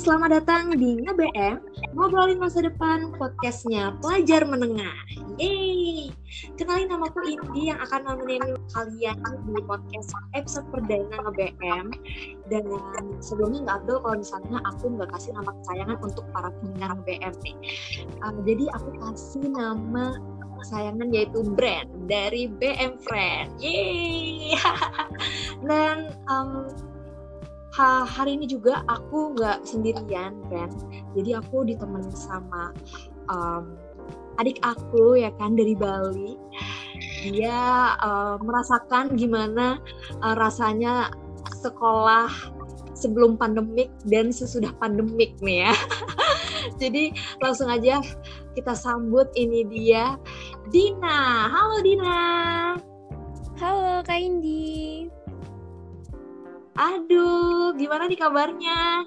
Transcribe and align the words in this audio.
selamat 0.00 0.40
datang 0.40 0.72
di 0.80 0.96
NgeBM, 0.96 1.60
ngobrolin 1.92 2.40
masa 2.40 2.64
depan 2.64 3.12
podcastnya 3.20 3.92
Pelajar 4.00 4.48
Menengah. 4.48 4.96
Yeay! 5.36 6.08
Kenalin 6.56 6.88
namaku 6.88 7.20
Indi 7.28 7.68
yang 7.68 7.76
akan 7.84 8.08
nemenin 8.08 8.56
kalian 8.72 9.20
di 9.20 9.60
podcast 9.68 10.16
episode 10.32 10.64
perdana 10.72 11.20
NgeBM. 11.20 11.92
Dan 12.48 12.64
sebelumnya 13.20 13.68
nggak 13.68 13.76
Abdul 13.84 14.00
kalau 14.00 14.16
misalnya 14.24 14.58
aku 14.72 14.84
nggak 14.88 15.10
kasih 15.12 15.36
nama 15.36 15.52
kesayangan 15.60 15.98
untuk 16.00 16.24
para 16.32 16.48
pendengar 16.48 16.88
NgeBM 16.96 17.34
nih. 17.44 17.56
Uh, 18.24 18.34
jadi 18.48 18.64
aku 18.72 18.88
kasih 19.04 19.44
nama 19.52 20.16
kesayangan 20.64 21.08
yaitu 21.12 21.44
brand 21.44 21.92
dari 22.08 22.48
BM 22.48 22.96
Friend. 23.04 23.52
Yeay! 23.60 24.56
Dan 25.68 26.16
um, 26.24 26.72
ha, 27.74 28.02
hari 28.02 28.34
ini 28.38 28.46
juga 28.50 28.82
aku 28.90 29.34
nggak 29.38 29.62
sendirian 29.62 30.34
kan? 30.50 30.70
Jadi 31.14 31.30
aku 31.38 31.62
ditemani 31.66 32.10
sama 32.14 32.74
um, 33.30 33.78
adik 34.42 34.58
aku 34.64 35.18
ya 35.18 35.30
kan 35.38 35.54
dari 35.54 35.76
Bali. 35.78 36.34
Dia 37.30 37.94
uh, 38.00 38.36
merasakan 38.40 39.14
gimana 39.14 39.78
uh, 40.24 40.34
rasanya 40.34 41.12
sekolah 41.60 42.28
sebelum 42.96 43.36
pandemik 43.40 43.88
dan 44.08 44.34
sesudah 44.34 44.72
pandemik 44.80 45.36
nih 45.40 45.68
ya. 45.68 45.74
Jadi 46.80 47.12
langsung 47.40 47.68
aja 47.72 48.00
kita 48.52 48.74
sambut 48.76 49.30
ini 49.36 49.64
dia 49.68 50.16
Dina. 50.68 51.48
Halo 51.48 51.80
Dina. 51.80 52.20
Halo 53.60 54.00
Kak 54.00 54.16
Indi 54.16 55.19
Aduh, 56.78 57.74
gimana 57.74 58.06
nih 58.06 58.18
kabarnya? 58.18 59.06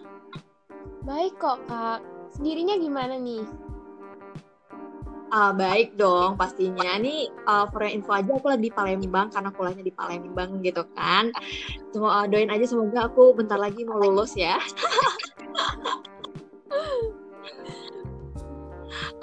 Baik 1.03 1.35
kok, 1.39 1.59
Kak. 1.67 1.99
Sendirinya 2.33 2.75
gimana 2.79 3.15
nih? 3.19 3.43
Uh, 5.33 5.49
baik 5.49 5.97
dong 5.97 6.37
pastinya. 6.37 6.93
Nih 7.01 7.25
uh, 7.49 7.65
for 7.73 7.81
info 7.89 8.13
aja 8.13 8.37
aku 8.37 8.53
lagi 8.53 8.69
di 8.69 8.73
Palembang 8.73 9.33
karena 9.33 9.49
kuliahnya 9.49 9.81
di 9.81 9.93
Palembang 9.93 10.61
gitu 10.61 10.85
kan. 10.93 11.33
Cuma 11.89 12.21
uh, 12.21 12.25
doain 12.29 12.53
aja 12.53 12.69
semoga 12.69 13.09
aku 13.09 13.33
bentar 13.33 13.57
lagi 13.57 13.81
mau 13.81 13.97
lulus 13.97 14.37
ya. 14.37 14.61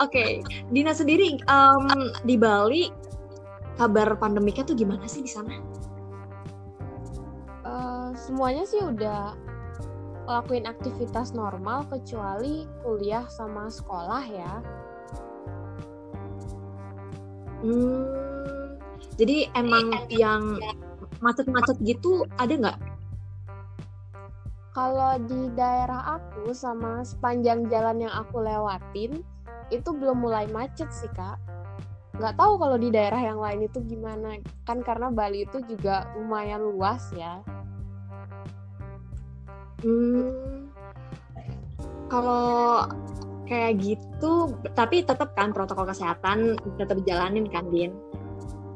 Oke, 0.00 0.16
okay. 0.16 0.30
Dina 0.72 0.96
sendiri 0.96 1.38
um, 1.46 1.86
di 2.24 2.34
Bali 2.34 2.90
kabar 3.78 4.16
pandemiknya 4.18 4.66
tuh 4.66 4.74
gimana 4.74 5.06
sih 5.06 5.22
di 5.22 5.30
sana? 5.30 5.69
Semuanya 8.30 8.62
sih 8.62 8.78
udah 8.78 9.34
lakuin 10.30 10.62
aktivitas 10.62 11.34
normal 11.34 11.82
kecuali 11.90 12.62
kuliah 12.86 13.26
sama 13.26 13.66
sekolah 13.66 14.22
ya. 14.30 14.54
Hmm, 17.66 18.06
jadi 19.18 19.50
emang 19.58 20.06
yang 20.14 20.62
macet-macet 21.18 21.82
gitu 21.82 22.22
ada 22.38 22.54
nggak? 22.54 22.78
Kalau 24.78 25.18
di 25.26 25.50
daerah 25.58 26.14
aku 26.22 26.54
sama 26.54 27.02
sepanjang 27.02 27.66
jalan 27.66 28.06
yang 28.06 28.14
aku 28.14 28.46
lewatin 28.46 29.26
itu 29.74 29.90
belum 29.90 30.22
mulai 30.22 30.46
macet 30.54 30.86
sih 30.94 31.10
kak. 31.18 31.34
Nggak 32.14 32.38
tahu 32.38 32.62
kalau 32.62 32.78
di 32.78 32.94
daerah 32.94 33.18
yang 33.18 33.42
lain 33.42 33.66
itu 33.66 33.82
gimana 33.90 34.38
kan 34.62 34.86
karena 34.86 35.10
Bali 35.10 35.42
itu 35.42 35.58
juga 35.66 36.06
lumayan 36.14 36.62
luas 36.62 37.10
ya. 37.18 37.42
Hmm, 39.80 40.68
kalau 42.12 42.84
kayak 43.48 43.80
gitu, 43.80 44.54
tapi 44.76 45.02
tetap 45.02 45.32
kan 45.34 45.50
protokol 45.50 45.88
kesehatan 45.88 46.60
tetap 46.76 47.00
dijalanin 47.00 47.48
kan, 47.48 47.64
Din? 47.72 47.96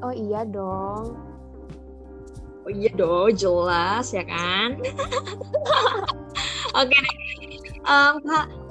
Oh 0.01 0.15
iya 0.15 0.43
dong. 0.49 1.15
Oh 2.65 2.73
iya 2.73 2.89
dong, 2.97 3.37
jelas 3.37 4.09
ya 4.17 4.25
kan? 4.25 4.81
Oke, 6.81 6.91
okay, 6.91 7.05
um, 7.85 8.15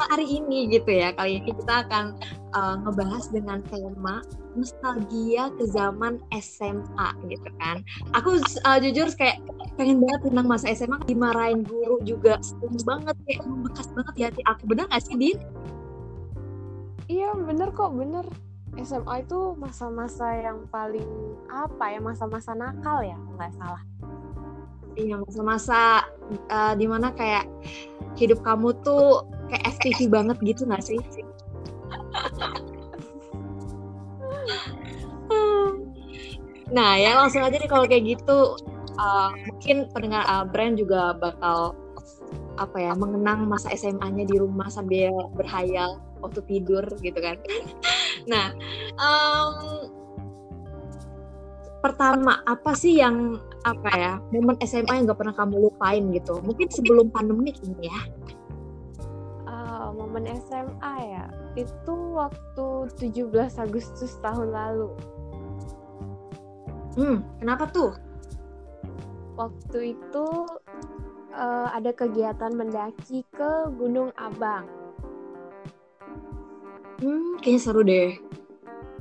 hari 0.10 0.26
ini 0.28 0.70
gitu 0.70 0.90
ya, 0.90 1.14
kali 1.14 1.42
ini 1.42 1.54
kita 1.54 1.88
akan 1.88 2.18
uh, 2.54 2.76
ngebahas 2.86 3.26
dengan 3.30 3.60
tema 3.70 4.22
nostalgia 4.54 5.50
ke 5.58 5.66
zaman 5.70 6.22
SMA 6.38 7.10
gitu 7.30 7.50
kan. 7.58 7.82
Aku 8.14 8.38
uh, 8.38 8.78
jujur 8.82 9.10
kayak 9.18 9.42
pengen 9.78 10.02
banget 10.02 10.30
tentang 10.30 10.46
masa 10.46 10.70
SMA 10.74 10.98
dimarahin 11.10 11.66
guru 11.66 11.98
juga 12.06 12.38
sering 12.42 12.78
banget 12.86 13.16
kayak 13.26 13.42
membekas 13.46 13.88
banget 13.94 14.14
di 14.14 14.24
hati 14.30 14.42
aku. 14.46 14.64
Bener 14.70 14.86
gak 14.90 15.02
sih, 15.02 15.18
Din? 15.18 15.38
Iya, 17.10 17.36
bener 17.36 17.70
kok, 17.74 17.94
bener. 17.94 18.26
SMA 18.82 19.22
itu 19.22 19.54
masa-masa 19.54 20.34
yang 20.34 20.66
paling 20.74 21.06
apa 21.46 21.94
ya 21.94 22.02
masa-masa 22.02 22.58
nakal 22.58 23.06
ya 23.06 23.14
nggak 23.38 23.54
salah 23.54 23.86
iya 24.98 25.18
masa-masa 25.18 26.06
uh, 26.50 26.74
di 26.78 26.86
mana 26.86 27.14
kayak 27.14 27.46
hidup 28.20 28.40
kamu 28.46 28.76
tuh 28.86 29.26
kayak 29.50 29.78
FTV 29.80 30.10
banget 30.10 30.38
gitu 30.44 30.66
nggak 30.70 30.84
sih? 30.84 31.02
Nah 36.74 36.98
ya 36.98 37.14
langsung 37.22 37.46
aja 37.46 37.54
nih 37.54 37.70
kalau 37.70 37.86
kayak 37.86 38.18
gitu. 38.18 38.58
Uh, 38.94 39.34
mungkin 39.50 39.90
pendengar 39.90 40.22
uh, 40.30 40.46
brand 40.46 40.78
juga 40.78 41.18
bakal 41.18 41.74
apa 42.62 42.78
ya 42.78 42.94
mengenang 42.94 43.50
masa 43.50 43.74
SMA-nya 43.74 44.30
di 44.30 44.38
rumah 44.38 44.70
sambil 44.70 45.10
berhayal 45.34 45.98
waktu 46.22 46.42
tidur 46.46 46.86
gitu 47.02 47.18
kan. 47.18 47.38
nah 48.32 48.54
um, 49.02 49.90
pertama 51.82 52.46
apa 52.46 52.78
sih 52.78 53.02
yang 53.02 53.42
apa 53.64 53.90
ya 53.96 54.14
momen 54.36 54.60
SMA 54.64 54.92
yang 54.92 55.08
gak 55.08 55.20
pernah 55.20 55.36
kamu 55.36 55.72
lupain 55.72 56.04
gitu? 56.12 56.40
Mungkin 56.44 56.68
sebelum 56.68 57.08
pandemi 57.10 57.56
ini 57.64 57.88
ya. 57.88 58.02
Uh, 59.48 59.96
momen 59.96 60.28
SMA 60.48 60.94
ya 61.02 61.26
itu 61.54 61.96
waktu 62.18 62.68
17 62.98 63.30
Agustus 63.62 64.18
tahun 64.20 64.52
lalu 64.52 64.92
Hmm, 66.94 67.26
kenapa 67.42 67.66
tuh? 67.74 67.92
Waktu 69.34 69.98
itu 69.98 70.28
uh, 71.34 71.68
ada 71.74 71.90
kegiatan 71.90 72.54
mendaki 72.54 73.26
ke 73.34 73.52
Gunung 73.74 74.14
Abang. 74.14 74.70
Hmm, 77.02 77.42
kayaknya 77.42 77.62
seru 77.62 77.82
deh. 77.82 78.14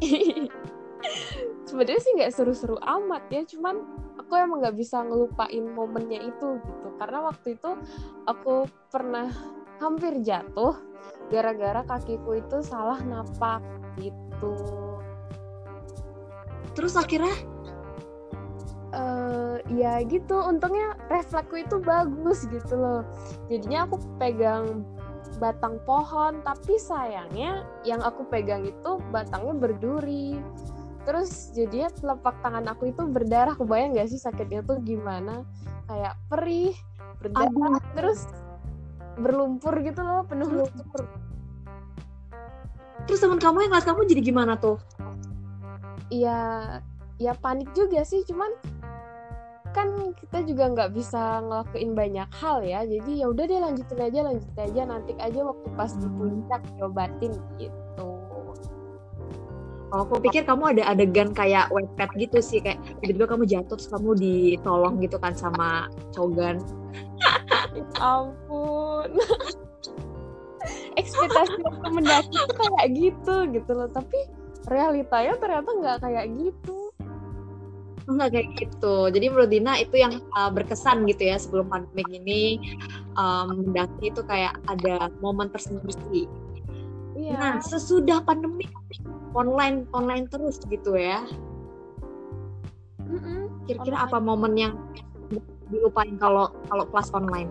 Sebenarnya 1.69 2.01
sih 2.01 2.13
nggak 2.17 2.33
seru-seru 2.33 2.81
amat 2.81 3.29
ya, 3.29 3.45
cuman 3.45 3.85
aku 4.33 4.41
emang 4.41 4.65
nggak 4.65 4.81
bisa 4.81 5.05
ngelupain 5.05 5.61
momennya 5.77 6.25
itu 6.25 6.57
gitu. 6.57 6.89
Karena 6.97 7.29
waktu 7.29 7.53
itu 7.53 7.77
aku 8.25 8.65
pernah 8.89 9.29
hampir 9.77 10.25
jatuh 10.25 10.73
gara-gara 11.29 11.85
kakiku 11.85 12.41
itu 12.41 12.65
salah 12.65 12.97
napak 13.05 13.61
gitu. 14.01 14.57
Terus 16.73 16.97
akhirnya 16.97 17.37
uh, 18.97 19.61
ya 19.69 20.01
gitu 20.09 20.41
untungnya 20.49 20.97
refleksku 21.13 21.69
itu 21.69 21.77
bagus 21.85 22.49
gitu 22.49 22.73
loh 22.73 23.05
jadinya 23.53 23.85
aku 23.85 24.01
pegang 24.17 24.81
batang 25.37 25.77
pohon 25.85 26.41
tapi 26.41 26.81
sayangnya 26.81 27.69
yang 27.85 28.01
aku 28.01 28.25
pegang 28.33 28.65
itu 28.65 28.97
batangnya 29.13 29.61
berduri 29.61 30.41
terus 31.03 31.51
jadinya 31.53 31.91
telapak 31.93 32.35
tangan 32.43 32.67
aku 32.71 32.91
itu 32.91 33.03
berdarah. 33.07 33.55
Kebayang 33.59 33.99
gak 33.99 34.09
sih 34.11 34.21
sakitnya 34.21 34.63
tuh 34.63 34.79
gimana? 34.83 35.43
Kayak 35.91 36.15
perih 36.31 36.75
berdarah 37.23 37.79
Aduh. 37.79 37.95
terus 37.95 38.21
berlumpur 39.19 39.75
gitu 39.85 40.01
loh 40.01 40.25
penuh 40.25 40.49
lumpur. 40.49 41.03
Terus 43.07 43.19
teman 43.19 43.43
kamu 43.43 43.67
yang 43.67 43.71
ngeliat 43.75 43.87
kamu 43.87 44.01
jadi 44.07 44.23
gimana 44.23 44.55
tuh? 44.57 44.79
Iya, 46.13 46.39
ya 47.19 47.33
panik 47.41 47.73
juga 47.75 48.05
sih, 48.07 48.23
cuman 48.29 48.53
kan 49.73 50.13
kita 50.13 50.45
juga 50.45 50.69
nggak 50.71 50.93
bisa 50.93 51.41
ngelakuin 51.41 51.97
banyak 51.97 52.29
hal 52.37 52.63
ya. 52.63 52.85
Jadi 52.85 53.25
ya 53.25 53.27
udah 53.33 53.45
deh 53.49 53.59
lanjutin 53.59 54.01
aja 54.01 54.19
lanjutin 54.23 54.61
aja. 54.61 54.81
Nanti 54.87 55.13
aja 55.19 55.41
waktu 55.43 55.69
pas 55.75 55.93
di 55.97 56.09
puncak 56.09 56.63
diobatin 56.77 57.33
gitu 57.59 57.82
Oh, 59.93 60.09
aku 60.09 60.25
pikir 60.25 60.49
kamu 60.49 60.73
ada 60.73 60.89
adegan 60.89 61.37
kayak 61.37 61.69
wetpad 61.69 62.09
gitu 62.17 62.41
sih, 62.41 62.65
kayak 62.65 62.81
tiba-tiba 63.05 63.29
kamu 63.29 63.45
jatuh 63.45 63.77
terus 63.77 63.93
kamu 63.93 64.17
ditolong 64.17 64.97
gitu 65.05 65.21
kan 65.21 65.37
sama 65.37 65.93
cogan. 66.17 66.65
Ampun. 68.01 69.13
Ekspektasi 71.01 71.61
waktu 71.61 71.89
mendaki 71.93 72.37
itu 72.41 72.55
kayak 72.57 72.87
gitu 72.97 73.35
gitu 73.53 73.71
loh, 73.77 73.89
tapi 73.93 74.17
realitanya 74.73 75.37
ternyata 75.37 75.71
nggak 75.77 75.99
kayak 76.01 76.25
gitu 76.41 76.83
Enggak 78.11 78.29
kayak 78.35 78.49
gitu. 78.59 78.97
Jadi 79.15 79.27
menurut 79.31 79.51
Dina 79.51 79.79
itu 79.79 79.95
yang 79.95 80.19
uh, 80.35 80.51
berkesan 80.51 81.07
gitu 81.07 81.23
ya 81.31 81.37
sebelum 81.39 81.71
pandemi 81.71 82.03
ini 82.19 82.43
um, 83.15 83.71
mendaki 83.71 84.11
itu 84.11 84.23
kayak 84.27 84.59
ada 84.67 85.11
momen 85.23 85.47
tersendiri. 85.55 86.27
Iya. 87.15 87.37
Nah 87.39 87.55
sesudah 87.63 88.25
pandemi 88.27 88.67
online 89.33 89.89
online 89.93 90.27
terus 90.29 90.61
gitu 90.69 90.97
ya. 90.97 91.25
Kira-kira 93.69 94.09
apa 94.09 94.19
momen 94.21 94.57
yang 94.57 94.75
dilupain 95.73 96.17
kalau 96.21 96.53
kalau 96.69 96.85
kelas 96.93 97.09
online? 97.17 97.51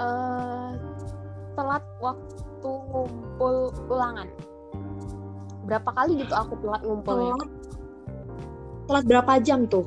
Uh, 0.00 0.76
telat 1.56 1.84
waktu 2.00 2.70
ngumpul 2.92 3.72
ulangan. 3.92 4.28
Berapa 5.68 5.90
kali 5.92 6.24
gitu 6.24 6.32
aku 6.32 6.56
telat 6.64 6.82
ngumpulnya? 6.84 7.36
Telat 7.36 7.52
telat 8.88 9.04
berapa 9.06 9.32
jam 9.44 9.68
tuh? 9.68 9.86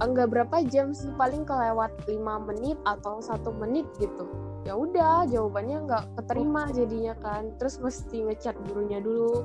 Enggak 0.00 0.32
berapa 0.32 0.64
jam 0.64 0.96
sih, 0.96 1.12
paling 1.20 1.44
kelewat 1.44 1.92
5 2.08 2.48
menit 2.48 2.80
atau 2.88 3.20
satu 3.20 3.52
menit 3.52 3.84
gitu. 4.00 4.24
Ya 4.64 4.72
udah, 4.72 5.28
jawabannya 5.28 5.84
nggak 5.84 6.04
keterima 6.16 6.72
jadinya 6.72 7.12
kan. 7.20 7.52
Terus 7.60 7.76
mesti 7.84 8.24
ngechat 8.24 8.56
gurunya 8.64 8.96
dulu, 9.04 9.44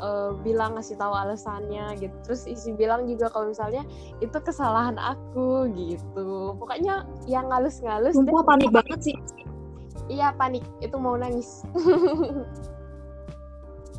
uh, 0.00 0.36
bilang 0.40 0.76
ngasih 0.76 0.96
tahu 0.96 1.12
alasannya 1.12 1.96
gitu. 2.00 2.16
Terus 2.26 2.48
isi 2.48 2.70
bilang 2.72 3.04
juga 3.08 3.32
kalau 3.32 3.52
misalnya 3.52 3.82
itu 4.20 4.36
kesalahan 4.40 4.96
aku 4.96 5.70
gitu. 5.74 6.56
Pokoknya 6.56 7.04
yang 7.28 7.48
ngalus-ngalus. 7.52 8.16
Sumpah 8.16 8.44
panik 8.44 8.70
banget 8.72 9.12
sih. 9.12 9.16
Iya 10.06 10.36
panik, 10.38 10.62
itu 10.78 10.94
mau 10.96 11.18
nangis. 11.18 11.66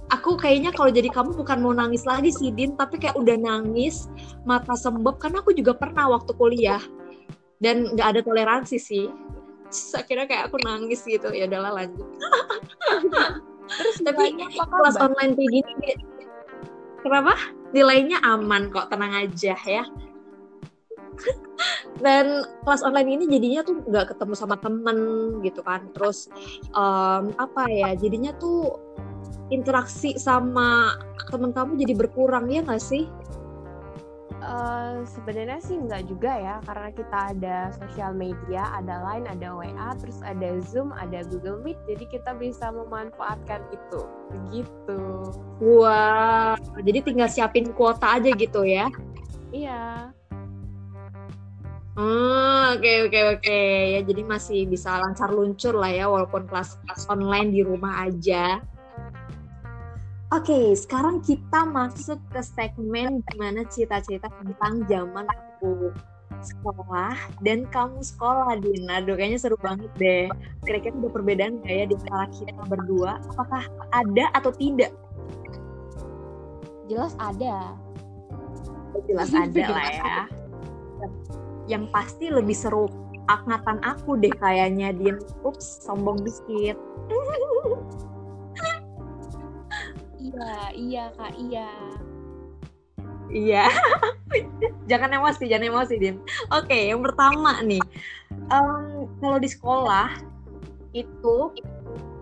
aku 0.07 0.39
kayaknya 0.39 0.71
kalau 0.71 0.91
jadi 0.91 1.11
kamu 1.11 1.35
bukan 1.35 1.59
mau 1.59 1.75
nangis 1.75 2.07
lagi 2.07 2.31
sih 2.31 2.51
Din 2.55 2.79
tapi 2.79 2.95
kayak 2.99 3.19
udah 3.19 3.35
nangis 3.35 4.07
mata 4.47 4.75
sembab 4.75 5.19
karena 5.19 5.43
aku 5.43 5.51
juga 5.51 5.75
pernah 5.75 6.07
waktu 6.07 6.31
kuliah 6.35 6.79
dan 7.59 7.91
nggak 7.91 8.07
ada 8.15 8.21
toleransi 8.23 8.77
sih 8.79 9.07
Terus 9.67 9.99
akhirnya 9.99 10.25
kayak 10.31 10.43
aku 10.47 10.57
nangis 10.63 11.03
gitu 11.03 11.27
ya 11.35 11.43
udahlah 11.43 11.83
lanjut 11.83 12.07
terus 13.67 13.97
tapi 13.99 14.35
kelas 14.55 14.95
online 14.95 15.35
kayak 15.35 15.51
gini 15.51 15.73
kenapa? 17.07 17.33
Nilainya 17.71 18.19
aman 18.23 18.67
kok 18.71 18.91
tenang 18.91 19.13
aja 19.15 19.55
ya. 19.55 19.83
Dan 22.03 22.45
kelas 22.61 22.85
online 22.85 23.17
ini 23.17 23.25
jadinya 23.31 23.61
tuh 23.65 23.81
nggak 23.87 24.13
ketemu 24.13 24.33
sama 24.37 24.55
temen 24.59 24.97
gitu 25.41 25.63
kan. 25.63 25.89
Terus 25.95 26.29
um, 26.75 27.33
apa 27.39 27.65
ya 27.71 27.95
jadinya 27.97 28.35
tuh 28.37 28.77
interaksi 29.49 30.19
sama 30.19 30.99
temen 31.31 31.55
kamu 31.55 31.79
jadi 31.79 31.93
berkurang 31.95 32.51
ya 32.51 32.61
nggak 32.61 32.83
sih? 32.83 33.09
Uh, 34.47 35.03
sebenarnya 35.03 35.59
sih 35.59 35.75
nggak 35.75 36.07
juga 36.07 36.31
ya 36.31 36.55
karena 36.63 36.87
kita 36.95 37.17
ada 37.35 37.57
sosial 37.75 38.15
media, 38.15 38.63
ada 38.79 39.03
Line, 39.03 39.27
ada 39.27 39.51
WA, 39.51 39.91
terus 39.99 40.23
ada 40.23 40.55
Zoom, 40.63 40.95
ada 40.95 41.27
Google 41.27 41.59
Meet, 41.67 41.75
jadi 41.83 42.07
kita 42.07 42.31
bisa 42.39 42.71
memanfaatkan 42.71 43.59
itu, 43.75 44.01
begitu. 44.31 45.03
Wah, 45.59 46.55
wow, 46.55 46.79
jadi 46.79 47.03
tinggal 47.03 47.27
siapin 47.27 47.75
kuota 47.75 48.15
aja 48.15 48.31
gitu 48.31 48.63
ya? 48.63 48.87
Iya. 49.51 50.15
Hmm, 51.97 52.77
oke 52.77 53.09
oke 53.09 53.19
oke 53.41 53.59
ya 53.97 54.05
jadi 54.05 54.21
masih 54.21 54.69
bisa 54.69 55.01
lancar 55.01 55.33
luncur 55.33 55.73
lah 55.73 55.89
ya 55.89 56.05
walaupun 56.05 56.45
kelas 56.45 56.77
kelas 56.85 57.03
online 57.09 57.51
di 57.51 57.65
rumah 57.65 58.05
aja. 58.05 58.61
Oke, 60.27 60.51
okay, 60.51 60.65
sekarang 60.75 61.23
kita 61.23 61.63
masuk 61.63 62.19
ke 62.35 62.43
segmen 62.43 63.23
gimana 63.31 63.63
cita-cita 63.71 64.27
tentang 64.27 64.83
zaman 64.83 65.23
aku 65.23 65.95
sekolah 66.43 67.15
dan 67.39 67.63
kamu 67.71 68.03
sekolah, 68.03 68.59
Dina. 68.59 68.99
Aduh, 68.99 69.15
kayaknya 69.15 69.39
seru 69.39 69.55
banget 69.55 69.87
deh. 69.95 70.27
Kira-kira 70.67 70.99
ada 70.99 71.09
perbedaan 71.15 71.63
nggak 71.63 71.71
ya 71.71 71.85
di 71.87 71.95
antara 71.95 72.27
kita 72.27 72.63
berdua? 72.67 73.23
Apakah 73.31 73.71
ada 73.95 74.25
atau 74.35 74.51
tidak? 74.51 74.91
Jelas 76.91 77.15
ada. 77.23 77.79
Jelas 79.07 79.31
ada 79.47 79.63
lah 79.63 79.87
ya. 79.95 80.19
Yang 81.71 81.87
pasti 81.95 82.27
lebih 82.27 82.55
seru 82.59 82.91
angkatan 83.31 83.79
aku 83.79 84.19
deh 84.19 84.35
kayaknya, 84.35 84.91
Din. 84.91 85.23
Ups, 85.47 85.87
sombong 85.87 86.19
dikit. 86.19 86.75
Iya, 90.17 90.53
iya 90.73 91.03
kak, 91.13 91.33
iya. 91.37 91.69
Iya. 93.29 93.65
jangan 94.89 95.13
emosi, 95.13 95.45
jangan 95.45 95.69
emosi, 95.69 95.95
Din. 95.99 96.17
Oke, 96.49 96.89
yang 96.89 97.03
pertama 97.05 97.61
nih. 97.61 97.83
Um, 98.49 99.11
kalau 99.19 99.37
di 99.37 99.49
sekolah 99.51 100.09
itu 100.95 101.37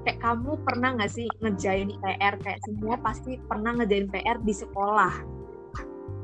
kayak 0.05 0.19
kamu 0.21 0.57
pernah 0.61 0.93
nggak 0.97 1.11
sih 1.11 1.25
ngejain 1.41 1.89
PR 2.01 2.35
kayak 2.41 2.61
semua 2.65 2.97
pasti 3.01 3.37
pernah 3.45 3.73
ngejain 3.77 4.09
PR 4.09 4.37
di 4.41 4.53
sekolah. 4.53 5.13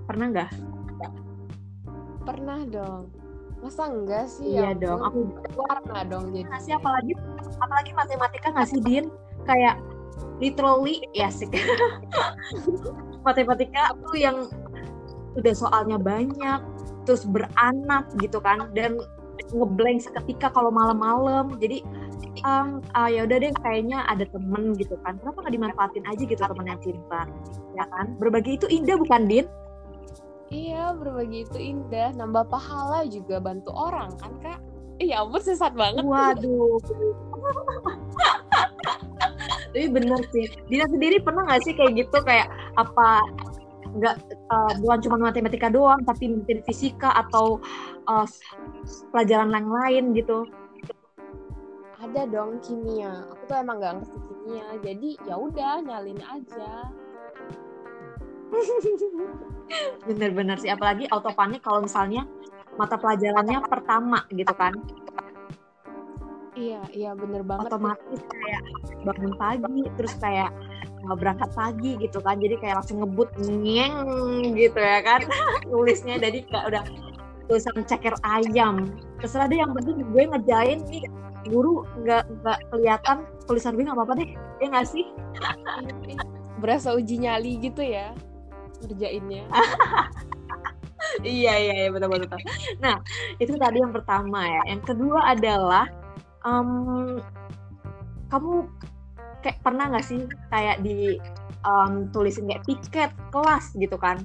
Pernah 0.09 0.25
nggak? 0.33 0.51
Pernah 2.25 2.59
dong. 2.69 3.03
Masa 3.61 3.93
enggak 3.93 4.25
sih? 4.25 4.57
Iya 4.57 4.73
ya 4.73 4.81
dong 4.89 5.05
aku 5.05 5.19
warna 5.53 6.01
dong 6.09 6.33
jadi 6.33 6.49
sih? 6.61 6.73
Apalagi 6.73 7.13
apalagi 7.61 7.91
matematika 7.93 8.47
nggak 8.49 8.69
sih 8.69 8.81
din? 8.81 9.05
Kayak 9.45 9.77
literally 10.41 11.01
ya 11.13 11.29
sih. 11.29 11.47
Matematika 13.25 13.93
tuh 14.01 14.17
yang 14.17 14.49
udah 15.37 15.53
soalnya 15.55 15.95
banyak 15.95 16.59
terus 17.07 17.23
beranak 17.23 18.11
gitu 18.19 18.37
kan 18.43 18.69
dan 18.75 18.99
ngeblank 19.53 20.01
seketika 20.01 20.49
kalau 20.53 20.69
malam-malam. 20.73 21.57
Jadi 21.57 21.85
um, 22.45 22.81
uh, 22.93 23.09
ya 23.09 23.25
udah 23.25 23.37
deh 23.41 23.53
kayaknya 23.61 24.05
ada 24.07 24.25
temen 24.29 24.73
gitu 24.77 24.97
kan. 25.05 25.17
Kenapa 25.21 25.45
nggak 25.45 25.53
dimanfaatin 25.55 26.05
aja 26.07 26.23
gitu 26.23 26.41
temen 26.41 26.65
yang 26.67 26.81
cinta? 26.81 27.21
Ya 27.77 27.85
kan? 27.89 28.15
Berbagi 28.17 28.57
itu 28.57 28.67
indah 28.69 28.97
bukan 28.97 29.25
din? 29.29 29.45
Iya 30.51 30.91
berbagi 30.97 31.47
itu 31.47 31.57
indah. 31.57 32.11
Nambah 32.15 32.51
pahala 32.51 33.07
juga 33.07 33.39
bantu 33.39 33.71
orang 33.71 34.11
kan 34.19 34.33
kak? 34.43 34.59
Iya 35.01 35.25
ampun 35.25 35.41
sesat 35.41 35.73
banget. 35.73 36.03
Waduh 36.05 36.77
tapi 39.71 39.87
bener 39.87 40.19
sih. 40.35 40.51
Dina 40.67 40.85
sendiri 40.91 41.23
pernah 41.23 41.47
nggak 41.47 41.63
sih 41.63 41.73
kayak 41.73 41.95
gitu 41.95 42.17
kayak 42.27 42.51
apa 42.75 43.23
nggak 43.91 44.15
uh, 44.51 44.71
bukan 44.79 44.99
cuma 45.03 45.31
matematika 45.31 45.67
doang 45.67 45.99
tapi 46.07 46.31
mungkin 46.31 46.63
fisika 46.63 47.11
atau 47.11 47.59
uh, 48.07 48.27
pelajaran 49.15 49.55
yang 49.55 49.71
lain 49.71 50.03
gitu? 50.11 50.43
Ada 52.03 52.27
dong 52.27 52.59
kimia. 52.59 53.23
Aku 53.31 53.47
tuh 53.47 53.57
emang 53.63 53.79
nggak 53.79 53.93
ngerti 54.03 54.19
kimia. 54.27 54.65
Jadi 54.83 55.09
ya 55.23 55.35
udah 55.39 55.73
nyalin 55.87 56.19
aja. 56.19 56.71
Bener-bener 60.11 60.59
sih. 60.59 60.67
Apalagi 60.67 61.07
autopanik 61.07 61.63
kalau 61.63 61.79
misalnya 61.87 62.27
mata 62.75 62.99
pelajarannya 62.99 63.63
pertama 63.67 64.23
gitu 64.31 64.51
kan 64.55 64.75
Iya, 66.51 66.81
iya 66.91 67.11
bener 67.15 67.47
banget. 67.47 67.71
Otomatis 67.71 68.19
kayak 68.27 68.61
bangun 69.07 69.33
pagi, 69.39 69.81
terus 69.95 70.13
kayak 70.19 70.51
berangkat 71.17 71.49
pagi 71.57 71.97
gitu 71.97 72.19
kan, 72.21 72.37
jadi 72.37 72.55
kayak 72.61 72.75
langsung 72.83 73.01
ngebut 73.01 73.29
nyeng 73.41 74.53
gitu 74.53 74.77
ya 74.77 74.99
kan, 75.01 75.21
tulisnya 75.71 76.21
jadi 76.21 76.45
kayak 76.45 76.65
udah 76.69 76.83
tulisan 77.49 77.81
ceker 77.87 78.15
ayam. 78.21 78.91
Terserah 79.23 79.47
deh 79.49 79.59
yang 79.63 79.73
penting 79.73 80.05
gue 80.05 80.23
ngejain 80.27 80.79
nih 80.91 81.03
guru 81.49 81.81
nggak 82.05 82.29
nggak 82.45 82.59
kelihatan 82.69 83.17
tulisan 83.49 83.73
gue 83.73 83.83
nggak 83.87 83.97
apa-apa 83.97 84.13
deh, 84.21 84.29
ya 84.61 84.67
nggak 84.69 84.87
sih? 84.91 85.05
Berasa 86.61 86.93
uji 86.93 87.25
nyali 87.25 87.57
gitu 87.63 87.81
ya 87.81 88.13
kerjainnya. 88.81 89.45
iya 91.25 91.53
iya 91.57 91.73
iya 91.85 91.89
betul 91.89 92.13
betul. 92.13 92.39
Nah 92.81 93.01
itu 93.41 93.53
tadi 93.57 93.77
yang 93.81 93.93
pertama 93.93 94.45
ya. 94.45 94.61
Yang 94.75 94.93
kedua 94.93 95.33
adalah 95.33 95.85
um, 96.45 97.19
kamu 98.31 98.69
kayak 99.41 99.57
pernah 99.65 99.89
nggak 99.89 100.05
sih 100.05 100.25
kayak 100.53 100.79
di 100.85 101.17
um, 101.65 102.07
tulisin 102.13 102.47
kayak 102.47 102.63
tiket 102.69 103.11
kelas 103.33 103.73
gitu 103.75 103.97
kan? 103.97 104.21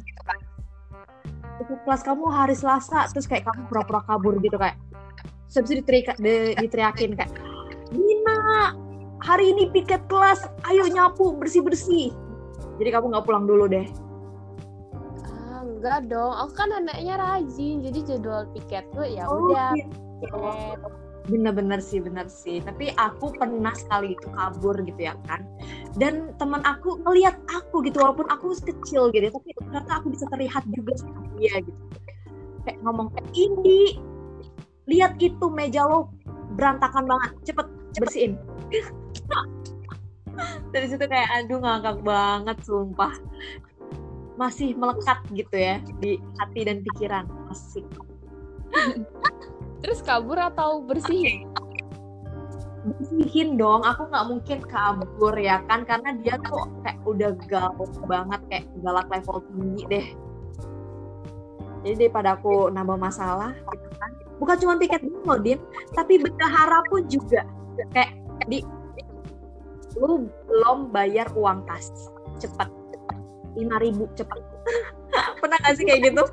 Tiket 1.62 1.80
kelas 1.88 2.02
kamu 2.04 2.25
hari 2.28 2.54
Selasa 2.54 3.08
terus 3.11 3.25
kayak 3.25 3.49
kamu 3.49 3.68
pura-pura 3.68 4.04
kabur 4.04 4.37
gitu 4.40 4.61
kayak 4.61 4.76
sebisa 5.49 5.80
diteriak, 5.80 6.18
di, 6.20 6.52
diteriakin 6.58 7.16
kayak 7.16 7.32
Nina 7.94 8.75
hari 9.23 9.54
ini 9.54 9.70
piket 9.73 10.04
kelas 10.11 10.44
ayo 10.68 10.85
nyapu 10.90 11.32
bersih 11.38 11.62
bersih 11.64 12.12
jadi 12.76 12.90
kamu 12.92 13.12
nggak 13.12 13.25
pulang 13.25 13.44
dulu 13.49 13.64
deh? 13.68 13.88
Ah, 15.25 15.64
enggak 15.64 16.12
dong. 16.12 16.32
Aku 16.44 16.52
kan 16.52 16.70
anaknya 16.73 17.16
rajin 17.16 17.80
jadi 17.80 17.99
jadwal 18.04 18.44
piket 18.52 18.85
tuh 18.92 19.06
ya 19.08 19.25
oh, 19.28 19.49
udah. 19.49 19.73
gitu 19.76 20.37
bener-bener 21.26 21.83
sih 21.83 21.99
bener 21.99 22.30
sih. 22.30 22.62
Tapi 22.62 22.95
aku 22.97 23.35
pernah 23.37 23.75
sekali 23.75 24.14
itu 24.14 24.26
kabur 24.33 24.78
gitu 24.83 25.00
ya 25.00 25.14
kan. 25.26 25.42
Dan 25.99 26.35
teman 26.38 26.62
aku 26.62 27.02
melihat 27.02 27.37
aku 27.50 27.83
gitu 27.85 28.00
walaupun 28.00 28.30
aku 28.30 28.54
kecil 28.56 29.11
gitu 29.11 29.28
tapi 29.30 29.50
ternyata 29.59 30.00
aku 30.00 30.14
bisa 30.14 30.25
terlihat 30.30 30.62
juga 30.71 30.92
sama 30.99 31.21
dia 31.37 31.54
gitu. 31.61 31.83
Kayak 32.66 32.78
ngomong 32.83 33.09
Indi 33.35 33.99
lihat 34.87 35.18
itu 35.18 35.47
meja 35.50 35.87
lo 35.87 36.14
berantakan 36.54 37.11
banget 37.11 37.30
cepet 37.52 37.66
bersihin. 37.99 38.33
Dari 40.73 40.87
situ 40.87 41.04
kayak 41.09 41.30
aduh 41.42 41.59
ngangkak 41.59 41.99
banget 42.06 42.59
sumpah. 42.62 43.14
Masih 44.37 44.76
melekat 44.76 45.25
gitu 45.33 45.56
ya 45.56 45.80
di 46.04 46.21
hati 46.37 46.61
dan 46.68 46.85
pikiran 46.85 47.25
asik 47.49 47.88
terus 49.87 50.02
kabur 50.02 50.35
atau 50.35 50.83
bersihin? 50.83 51.47
Bersihin 52.83 53.55
dong 53.55 53.87
aku 53.87 54.11
nggak 54.11 54.26
mungkin 54.26 54.59
kabur 54.66 55.35
ya 55.38 55.62
kan 55.71 55.87
karena 55.87 56.11
dia 56.19 56.35
tuh 56.43 56.66
kayak 56.83 56.99
udah 57.07 57.31
galak 57.47 57.95
banget 58.11 58.40
kayak 58.50 58.64
galak 58.83 59.07
level 59.07 59.38
tinggi 59.47 59.83
deh. 59.87 60.07
Jadi 61.87 61.95
daripada 62.02 62.35
aku 62.35 62.66
nambah 62.75 62.99
masalah 62.99 63.55
gitu 63.55 63.88
kan. 63.95 64.11
Bukan 64.43 64.57
cuma 64.59 64.75
tiket 64.75 65.07
dulu 65.07 65.38
Din. 65.38 65.62
Tapi 65.95 66.19
bendahara 66.19 66.83
pun 66.90 67.07
juga. 67.07 67.47
Kayak 67.95 68.19
di 68.50 68.66
lu 70.02 70.26
belum 70.50 70.90
bayar 70.90 71.31
uang 71.38 71.62
kas 71.71 72.11
cepet. 72.43 72.66
Lima 73.55 73.78
ribu 73.78 74.11
cepet. 74.19 74.43
Pernah 75.40 75.59
gak 75.62 75.78
sih 75.78 75.87
kayak 75.87 76.11
gitu 76.11 76.26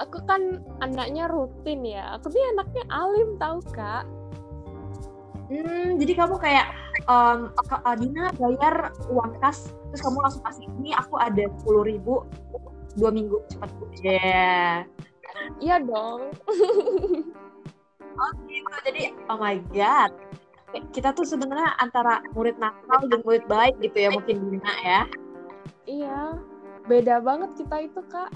aku 0.00 0.18
kan 0.24 0.64
anaknya 0.80 1.28
rutin 1.28 1.84
ya 1.84 2.16
aku 2.16 2.32
tuh 2.32 2.40
anaknya 2.56 2.84
alim 2.88 3.36
tau 3.36 3.60
kak 3.70 4.08
hmm, 5.52 6.00
jadi 6.00 6.12
kamu 6.16 6.40
kayak 6.40 6.72
um, 7.04 7.52
Dina 8.00 8.32
bayar 8.40 8.96
uang 9.12 9.36
kas 9.44 9.76
terus 9.92 10.00
kamu 10.00 10.18
langsung 10.24 10.44
kasih 10.48 10.64
ini 10.80 10.96
aku 10.96 11.20
ada 11.20 11.44
sepuluh 11.60 11.84
ribu 11.84 12.24
dua 12.96 13.12
minggu 13.12 13.44
cepet 13.52 13.70
ya 14.00 14.16
yeah. 14.16 14.74
iya 15.60 15.76
dong 15.78 16.32
oh 18.20 18.32
gitu 18.48 18.76
jadi 18.88 19.12
oh 19.28 19.38
my 19.38 19.60
god 19.70 20.10
kita 20.94 21.10
tuh 21.10 21.26
sebenarnya 21.26 21.74
antara 21.82 22.22
murid 22.34 22.54
nakal 22.62 23.02
dan 23.10 23.20
murid 23.26 23.42
baik 23.50 23.74
gitu 23.82 24.06
ya 24.06 24.10
mungkin 24.14 24.54
Dina 24.54 24.74
ya. 24.86 25.02
Iya, 25.82 26.38
beda 26.86 27.18
banget 27.18 27.58
kita 27.58 27.90
itu 27.90 28.00
kak. 28.06 28.30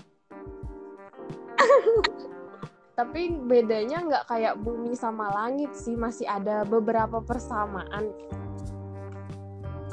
Tapi 2.94 3.34
bedanya 3.50 4.06
nggak 4.06 4.25
kayak 4.30 4.54
bumi 4.62 4.94
sama 4.94 5.26
langit 5.34 5.75
sih, 5.75 5.99
masih 5.99 6.30
ada 6.30 6.62
beberapa 6.62 7.18
persamaan. 7.18 8.14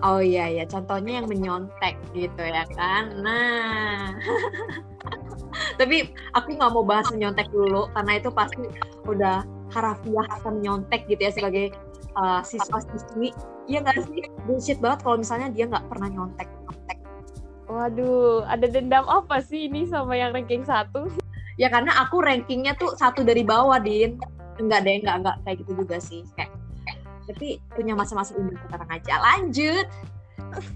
Oh 0.02 0.22
iya 0.22 0.50
ya, 0.50 0.66
contohnya 0.66 1.22
yang 1.22 1.28
menyontek 1.30 1.98
gitu 2.14 2.42
ya 2.42 2.66
kan. 2.74 3.22
Nah, 3.22 4.18
tapi 5.82 6.10
aku 6.34 6.58
nggak 6.58 6.72
mau 6.74 6.86
bahas 6.86 7.10
menyontek 7.14 7.50
dulu 7.54 7.90
karena 7.94 8.18
itu 8.18 8.30
pasti 8.34 8.66
udah 9.06 9.46
harafiah 9.74 10.26
akan 10.42 10.62
menyontek 10.62 11.06
gitu 11.06 11.22
ya 11.22 11.32
sebagai 11.34 11.74
uh, 12.18 12.42
siswa-siswi. 12.42 13.34
Iya 13.70 13.86
nggak 13.86 13.98
sih? 14.10 14.26
Bullshit 14.46 14.78
banget 14.82 15.06
kalau 15.06 15.18
misalnya 15.22 15.54
dia 15.54 15.70
nggak 15.70 15.86
pernah 15.90 16.10
nyontek 16.10 16.50
nyontek 16.50 16.98
waduh 17.72 18.44
ada 18.52 18.68
dendam 18.68 19.08
apa 19.08 19.40
sih 19.40 19.72
ini 19.72 19.88
sama 19.88 20.20
yang 20.20 20.36
ranking 20.36 20.68
satu 20.68 21.08
ya 21.62 21.70
karena 21.70 21.94
aku 22.02 22.26
rankingnya 22.26 22.74
tuh 22.74 22.98
satu 22.98 23.22
dari 23.22 23.46
bawah 23.46 23.78
din. 23.78 24.18
Enggak 24.58 24.82
deh 24.82 24.98
enggak 24.98 25.22
enggak 25.22 25.36
kayak 25.46 25.58
gitu 25.62 25.72
juga 25.78 25.98
sih. 26.02 26.26
Kayak 26.34 26.58
tapi 27.30 27.62
punya 27.78 27.94
masa-masa 27.94 28.34
indah 28.34 28.58
sekarang 28.66 28.90
aja. 28.90 29.14
Lanjut. 29.22 29.86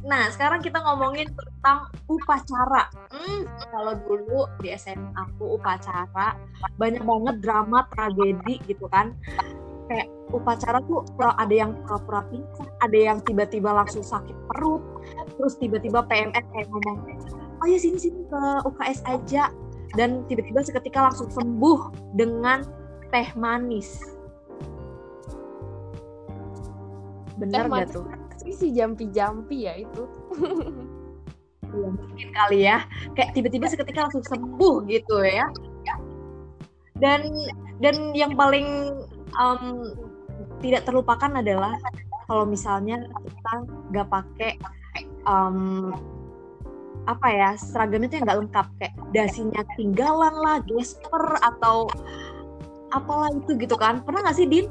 Nah, 0.08 0.32
sekarang 0.32 0.64
kita 0.64 0.80
ngomongin 0.80 1.28
tentang 1.36 1.92
upacara. 2.08 2.88
Hmm, 3.12 3.44
kalau 3.74 3.94
dulu 4.08 4.48
di 4.64 4.72
SMA 4.78 5.12
aku 5.12 5.60
upacara 5.60 6.38
banyak 6.80 7.04
banget 7.04 7.36
drama 7.44 7.84
tragedi 7.92 8.62
gitu 8.70 8.88
kan. 8.88 9.12
Kayak 9.92 10.08
upacara 10.32 10.80
tuh 10.88 11.04
ada 11.20 11.52
yang 11.52 11.76
pura-pura 11.84 12.24
pingsan, 12.32 12.72
ada 12.80 12.98
yang 12.98 13.18
tiba-tiba 13.22 13.70
langsung 13.70 14.02
sakit 14.02 14.34
perut, 14.50 14.82
terus 15.38 15.60
tiba-tiba 15.60 16.02
PMS 16.08 16.46
kayak 16.56 16.68
ngomong, 16.74 16.98
oh 17.62 17.68
ya 17.70 17.78
sini 17.78 18.00
sini 18.00 18.26
ke 18.26 18.42
UKS 18.66 19.06
aja, 19.06 19.54
dan 19.96 20.28
tiba-tiba 20.28 20.62
seketika 20.62 21.12
langsung 21.12 21.32
sembuh 21.32 22.14
dengan 22.16 22.64
teh 23.10 23.32
manis. 23.40 24.00
Benar 27.36 27.68
nggak 27.68 27.92
tuh? 27.92 28.06
Si 28.46 28.72
jampi-jampi 28.72 29.68
ya 29.68 29.74
itu. 29.82 30.04
Iya 31.76 31.92
mungkin 31.92 32.30
kali 32.32 32.60
ya, 32.64 32.88
kayak 33.20 33.36
tiba-tiba 33.36 33.68
seketika 33.68 34.08
langsung 34.08 34.24
sembuh 34.24 34.88
gitu 34.88 35.26
ya. 35.28 35.44
Dan 36.96 37.28
dan 37.84 38.16
yang 38.16 38.40
paling 38.40 38.96
um, 39.36 39.92
tidak 40.64 40.88
terlupakan 40.88 41.28
adalah 41.36 41.76
kalau 42.32 42.48
misalnya 42.48 43.04
kita 43.04 43.54
nggak 43.92 44.08
pakai 44.08 44.52
um, 45.28 45.92
apa 47.06 47.28
ya 47.30 47.50
seragamnya 47.58 48.10
itu 48.10 48.18
nggak 48.22 48.40
lengkap. 48.46 48.68
Kayak 48.82 48.94
dasinya 49.14 49.62
tinggalan 49.78 50.36
lah 50.42 50.58
gesper 50.66 51.24
atau 51.42 51.90
apalah 52.94 53.30
itu 53.34 53.54
gitu 53.58 53.76
kan. 53.78 54.02
Pernah 54.02 54.26
nggak 54.26 54.38
sih 54.38 54.48
din? 54.50 54.66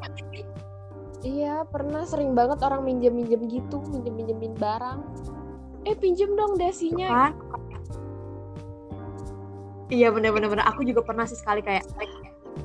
Iya 1.25 1.64
pernah. 1.71 2.03
Sering 2.05 2.35
banget 2.37 2.61
orang 2.67 2.85
minjem 2.85 3.14
minjem 3.14 3.43
gitu 3.49 3.81
minjem 3.91 4.14
minjemin 4.14 4.55
barang. 4.59 5.00
Eh 5.88 5.97
pinjem 5.97 6.35
dong 6.35 6.59
dasinya. 6.59 7.31
Kan? 7.31 7.35
iya 9.93 10.09
bener-bener 10.11 10.64
aku 10.64 10.83
juga 10.83 11.05
pernah 11.05 11.29
sih 11.29 11.37
sekali 11.37 11.61
kayak 11.61 11.85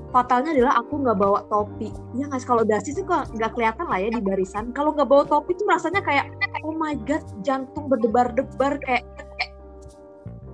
fatalnya 0.10 0.56
adalah 0.56 0.82
aku 0.82 1.04
nggak 1.06 1.18
bawa 1.20 1.40
topi. 1.52 1.94
Ya 2.18 2.26
nggak 2.26 2.42
kalau 2.46 2.66
dasi 2.66 2.96
tuh 2.96 3.06
nggak 3.06 3.52
kelihatan 3.54 3.86
lah 3.86 4.00
ya 4.02 4.10
di 4.10 4.22
barisan. 4.22 4.74
Kalau 4.74 4.96
nggak 4.96 5.06
bawa 5.06 5.24
topi 5.30 5.54
tuh 5.54 5.70
rasanya 5.70 6.02
kayak 6.02 6.32
oh 6.66 6.74
my 6.74 6.98
god 7.06 7.22
jantung 7.46 7.86
berdebar-debar 7.92 8.82
kayak 8.82 9.06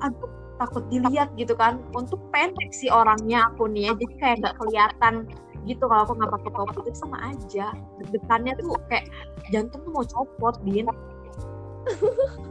aduh 0.06 0.30
takut 0.56 0.84
dilihat 0.88 1.34
gitu 1.36 1.54
kan. 1.58 1.82
Untuk 1.92 2.20
pendek 2.32 2.72
sih 2.72 2.88
orangnya 2.88 3.52
aku 3.52 3.68
nih 3.68 3.90
ya. 3.90 3.94
Jadi 3.98 4.16
kayak 4.22 4.36
nggak 4.42 4.56
kelihatan 4.62 5.14
gitu 5.66 5.84
kalau 5.90 6.02
aku 6.06 6.14
nggak 6.16 6.32
pakai 6.40 6.52
topi 6.54 6.80
itu 6.86 6.98
sama 6.98 7.18
aja. 7.34 7.66
Depannya 8.14 8.54
tuh 8.62 8.78
kayak 8.88 9.06
jantung 9.50 9.82
tuh 9.84 9.92
mau 9.92 10.06
copot 10.06 10.56
din. 10.64 10.88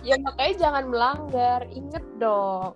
Ya 0.00 0.16
makanya 0.16 0.54
jangan 0.56 0.84
melanggar. 0.88 1.60
Inget 1.68 2.00
dong. 2.16 2.72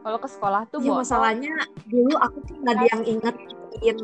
Kalau 0.00 0.18
ke 0.18 0.28
sekolah 0.32 0.64
tuh 0.72 0.80
ya, 0.80 0.96
masalahnya 0.96 1.52
dulu 1.84 2.16
aku 2.16 2.40
tuh 2.48 2.56
nggak 2.64 2.72
ada 2.72 2.86
yang 2.96 3.02
ingetin 3.04 3.96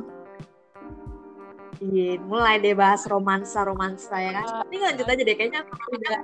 Iya, 1.82 2.22
mulai 2.22 2.62
deh 2.62 2.76
bahas 2.76 3.02
romansa 3.08 3.66
romansa 3.66 4.14
ya 4.20 4.30
kan. 4.36 4.68
Ini 4.70 4.78
lanjut 4.78 5.06
aja 5.10 5.22
deh, 5.26 5.36
kayaknya 5.36 5.60
aku 5.66 5.90
udah 5.98 6.18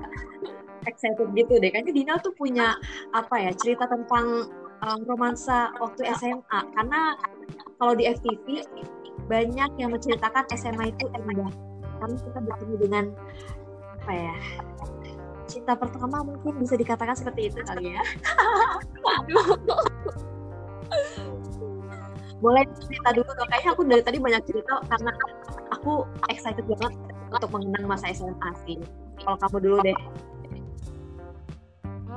excited 0.86 1.28
gitu 1.36 1.58
deh. 1.60 1.70
Kayaknya 1.72 1.92
Dina 1.92 2.14
tuh 2.20 2.32
punya 2.36 2.76
apa 3.12 3.36
ya 3.40 3.50
cerita 3.56 3.84
tentang 3.88 4.48
um, 4.84 5.00
romansa 5.04 5.72
waktu 5.80 6.08
SMA. 6.16 6.60
Karena 6.76 7.16
kalau 7.76 7.92
di 7.96 8.08
FTV 8.08 8.64
banyak 9.28 9.70
yang 9.78 9.90
menceritakan 9.92 10.44
SMA 10.56 10.92
itu 10.92 11.04
indah. 11.12 11.52
Karena 12.00 12.16
kita 12.16 12.38
bertemu 12.40 12.74
dengan 12.80 13.04
apa 14.00 14.12
ya 14.16 14.36
cinta 15.50 15.74
pertama 15.74 16.22
mungkin 16.22 16.62
bisa 16.62 16.78
dikatakan 16.78 17.12
seperti 17.18 17.50
itu 17.50 17.58
kali 17.66 17.92
ya. 17.92 18.02
Boleh 22.40 22.64
cerita 22.80 23.12
dulu 23.12 23.28
dong. 23.36 23.48
Kayaknya 23.52 23.70
aku 23.76 23.82
dari 23.84 24.00
tadi 24.00 24.16
banyak 24.22 24.42
cerita 24.48 24.80
karena 24.88 25.12
aku 25.76 26.08
excited 26.32 26.64
banget 26.64 26.92
untuk 27.28 27.50
mengenang 27.52 27.84
masa 27.84 28.08
SMA 28.16 28.50
sih. 28.64 28.80
Kalau 29.20 29.36
kamu 29.36 29.56
dulu 29.60 29.76
deh. 29.84 29.98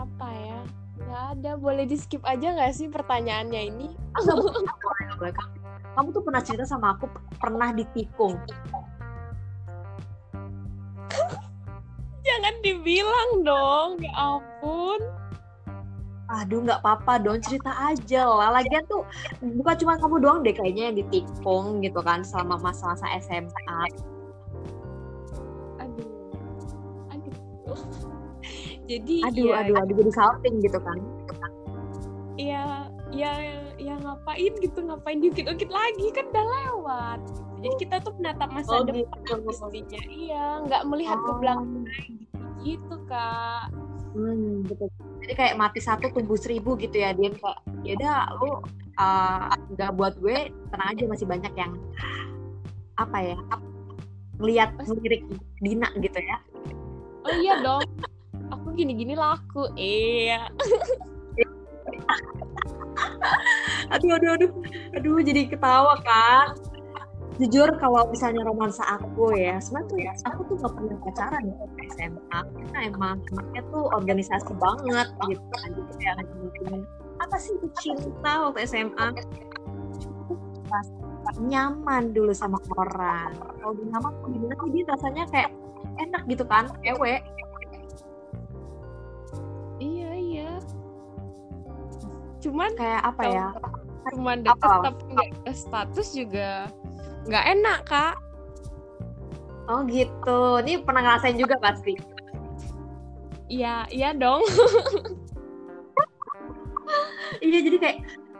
Apa 0.04 0.28
ya? 0.36 0.60
Gak 1.08 1.24
ada. 1.40 1.52
Boleh 1.56 1.88
di 1.88 1.96
skip 1.96 2.20
aja 2.28 2.52
gak 2.52 2.76
sih 2.76 2.92
pertanyaannya 2.92 3.62
ini? 3.72 3.88
Kamu 5.94 6.10
tuh 6.12 6.24
pernah 6.26 6.42
cerita 6.44 6.68
sama 6.68 6.98
aku 6.98 7.08
pernah 7.40 7.72
ditikung. 7.72 8.36
Jangan 12.28 12.56
dibilang 12.66 13.32
dong, 13.46 13.90
ya 14.02 14.12
ampun. 14.16 15.00
Aduh 16.34 16.66
nggak 16.66 16.82
apa-apa 16.82 17.20
dong 17.22 17.38
cerita 17.46 17.70
aja 17.78 18.26
lah. 18.26 18.58
Lagian 18.58 18.88
tuh 18.90 19.06
bukan 19.44 19.76
cuma 19.78 20.00
kamu 20.02 20.16
doang 20.24 20.40
deh 20.42 20.56
kayaknya 20.56 20.90
yang 20.90 20.98
ditikung 21.04 21.84
gitu 21.84 22.00
kan 22.02 22.26
selama 22.26 22.58
masa-masa 22.58 23.06
SMA. 23.22 23.82
Aduh, 25.84 26.10
aduh. 27.12 27.36
Jadi 28.94 29.16
aduh, 29.26 29.46
ya, 29.50 29.56
aduh, 29.66 29.76
aduh, 29.82 29.96
jadi 30.06 30.12
salting 30.14 30.56
gitu 30.62 30.78
kan. 30.78 30.98
Iya, 32.38 32.90
ya, 33.10 33.32
ya 33.82 33.94
ngapain 34.02 34.54
gitu, 34.62 34.80
ngapain 34.86 35.18
dikit-dikit 35.18 35.70
lagi 35.74 36.08
kan 36.14 36.26
udah 36.30 36.46
lewat. 36.46 37.20
Jadi 37.64 37.76
kita 37.82 37.96
tuh 38.06 38.14
menatap 38.22 38.50
masa 38.54 38.82
oh, 38.82 38.86
depan 38.86 39.20
gitu. 39.26 39.42
pastinya. 39.50 40.00
Iya, 40.06 40.46
nggak 40.70 40.84
melihat 40.90 41.18
oh. 41.18 41.26
ke 41.26 41.32
belakang 41.42 41.72
gitu, 41.82 42.14
gitu 42.62 42.96
kak. 43.10 43.66
Hmm, 44.14 44.62
betul. 44.70 44.90
Jadi 45.26 45.34
kayak 45.34 45.56
mati 45.58 45.80
satu 45.82 46.06
tumbuh 46.14 46.38
seribu 46.38 46.78
gitu 46.78 47.02
ya, 47.02 47.18
Din. 47.18 47.34
Kayak, 47.34 47.58
ya 47.82 47.94
udah 47.98 48.18
lu 48.38 48.52
uh, 49.02 49.54
nggak 49.74 49.92
buat 49.98 50.14
gue, 50.22 50.54
tenang 50.70 50.90
aja 50.94 51.04
masih 51.10 51.26
banyak 51.26 51.54
yang 51.58 51.74
apa 53.02 53.18
ya, 53.26 53.38
ngeliat 54.38 54.70
ngelirik 54.86 55.26
Dina 55.66 55.90
gitu 55.98 56.20
ya. 56.22 56.38
Oh 57.26 57.34
iya 57.42 57.58
dong. 57.64 57.82
Aku 58.54 58.68
gini-gini 58.78 59.18
laku. 59.18 59.70
Iya. 59.74 60.50
aduh, 63.94 64.12
aduh, 64.18 64.30
aduh. 64.38 64.52
Aduh, 64.94 65.18
jadi 65.26 65.50
ketawa 65.50 65.98
kan 66.06 66.54
jujur 67.42 67.66
kalau 67.82 68.06
misalnya 68.14 68.46
romansa 68.46 68.86
aku 68.86 69.34
ya 69.34 69.58
sebenarnya 69.58 70.06
ya 70.06 70.14
aku 70.30 70.54
tuh 70.54 70.56
gak 70.62 70.74
pernah 70.78 70.98
pacaran 71.02 71.42
ya 71.50 71.66
SMA 71.98 72.40
karena 72.46 72.80
emang 72.94 73.18
anaknya 73.34 73.62
tuh 73.74 73.84
organisasi 73.90 74.54
banget 74.62 75.08
gitu 75.26 75.42
kan 75.50 75.70
jadi 75.74 75.94
kayak 75.98 76.86
apa 77.18 77.36
sih 77.42 77.58
itu 77.58 77.68
cinta 77.82 78.34
waktu 78.50 78.70
SMA 78.70 79.08
nyaman 81.42 82.14
dulu 82.14 82.30
sama 82.36 82.62
orang 82.78 83.34
kalau 83.58 83.74
udah 83.74 83.86
nyaman 83.90 84.14
tuh 84.22 84.30
gimana 84.30 84.64
sih 84.70 84.84
rasanya 84.86 85.24
kayak 85.34 85.50
enak 85.98 86.22
gitu 86.30 86.44
kan 86.46 86.70
ewe 86.86 87.18
iya 89.84 90.12
iya. 90.16 90.52
Cuman 92.40 92.72
kayak 92.80 93.04
apa 93.04 93.24
ya? 93.28 93.48
cuman 94.12 94.44
deket 94.44 94.78
tapi 94.84 95.04
nggak 95.16 95.32
status 95.56 96.12
juga 96.12 96.68
nggak 97.28 97.46
enak 97.56 97.80
kak. 97.88 98.16
Oh 99.72 99.84
gitu. 99.88 100.60
Ini 100.60 100.84
pernah 100.84 101.08
ngerasain 101.08 101.40
juga 101.40 101.56
pasti? 101.60 101.96
Iya 103.48 103.88
iya 103.92 104.12
dong. 104.16 104.44
Iya 107.44 107.60
jadi 107.60 107.78
kayak 107.82 107.98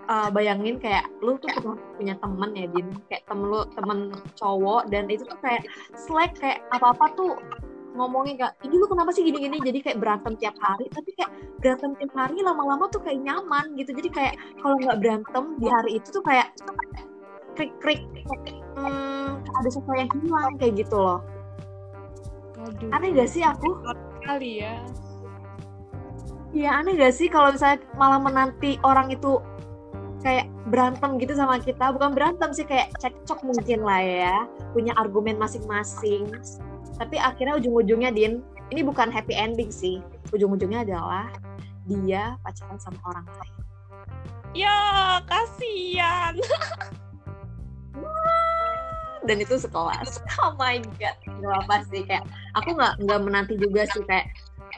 uh, 0.08 0.30
bayangin 0.32 0.80
kayak 0.80 1.10
lu 1.20 1.36
tuh 1.42 1.50
pernah 1.52 1.76
punya 1.96 2.16
temen 2.20 2.50
ya 2.56 2.68
Din. 2.72 2.88
Kayak 3.08 3.24
temen 3.28 3.46
lu 3.52 3.62
temen 3.76 4.00
cowok 4.40 4.88
dan 4.92 5.08
itu 5.12 5.28
tuh 5.28 5.40
kayak 5.44 5.64
slack 5.96 6.36
kayak 6.40 6.64
apa 6.72 6.92
apa 6.96 7.06
tuh 7.16 7.36
ngomongin 7.94 8.36
kayak 8.42 8.58
ini 8.66 8.76
lu 8.76 8.86
kenapa 8.90 9.14
sih 9.14 9.24
gini-gini? 9.24 9.62
Jadi 9.62 9.80
kayak 9.86 9.98
berantem 10.02 10.34
tiap 10.38 10.58
hari 10.60 10.90
tapi 10.90 11.14
kayak 11.14 11.32
berantem 11.62 11.92
tiap 12.02 12.14
hari 12.18 12.42
lama-lama 12.42 12.90
tuh 12.90 13.02
kayak 13.06 13.22
nyaman 13.22 13.78
gitu. 13.78 13.94
Jadi 13.94 14.10
kayak 14.10 14.34
kalau 14.60 14.76
nggak 14.82 14.98
berantem 15.00 15.46
di 15.62 15.68
hari 15.70 15.92
itu 16.02 16.08
tuh 16.10 16.24
kayak 16.26 16.50
krik 17.54 17.74
krik 17.80 18.02
hmm, 18.74 19.46
ada 19.62 19.70
sesuatu 19.70 19.94
yang 19.94 20.10
hilang 20.18 20.54
kayak 20.58 20.74
gitu 20.82 20.98
loh. 20.98 21.22
Aduh. 22.64 22.90
aneh 22.96 23.12
gak 23.12 23.30
sih 23.30 23.44
aku? 23.44 23.76
Kali 24.24 24.64
ya. 24.64 24.80
Iya 26.56 26.70
aneh 26.80 26.96
gak 26.96 27.14
sih 27.14 27.28
kalau 27.28 27.52
misalnya 27.52 27.84
malah 28.00 28.20
menanti 28.24 28.80
orang 28.88 29.12
itu 29.12 29.44
kayak 30.24 30.48
berantem 30.72 31.20
gitu 31.20 31.36
sama 31.36 31.60
kita? 31.60 31.92
Bukan 31.92 32.16
berantem 32.16 32.56
sih 32.56 32.64
kayak 32.64 32.96
cekcok 33.04 33.44
mungkin 33.44 33.84
lah 33.84 34.00
ya 34.00 34.38
punya 34.72 34.96
argumen 34.96 35.36
masing-masing 35.38 36.32
tapi 36.98 37.18
akhirnya 37.18 37.58
ujung-ujungnya 37.58 38.14
Din 38.14 38.44
ini 38.74 38.82
bukan 38.82 39.14
happy 39.14 39.34
ending 39.38 39.70
sih. 39.70 40.02
Ujung-ujungnya 40.34 40.82
adalah 40.82 41.30
dia 41.86 42.40
pacaran 42.42 42.80
sama 42.80 42.98
orang 43.06 43.26
lain. 43.38 43.56
Ya 44.54 44.78
kasihan. 45.26 46.34
Dan 49.24 49.38
itu 49.40 49.56
sekelas. 49.58 50.20
Oh 50.44 50.54
my 50.60 50.82
god. 51.00 51.16
Gak 51.24 51.56
apa 51.66 51.76
sih 51.88 52.02
kayak 52.04 52.26
aku 52.58 52.76
nggak 52.76 52.94
nggak 53.06 53.20
menanti 53.24 53.56
juga 53.56 53.88
sih 53.96 54.04
kayak 54.04 54.28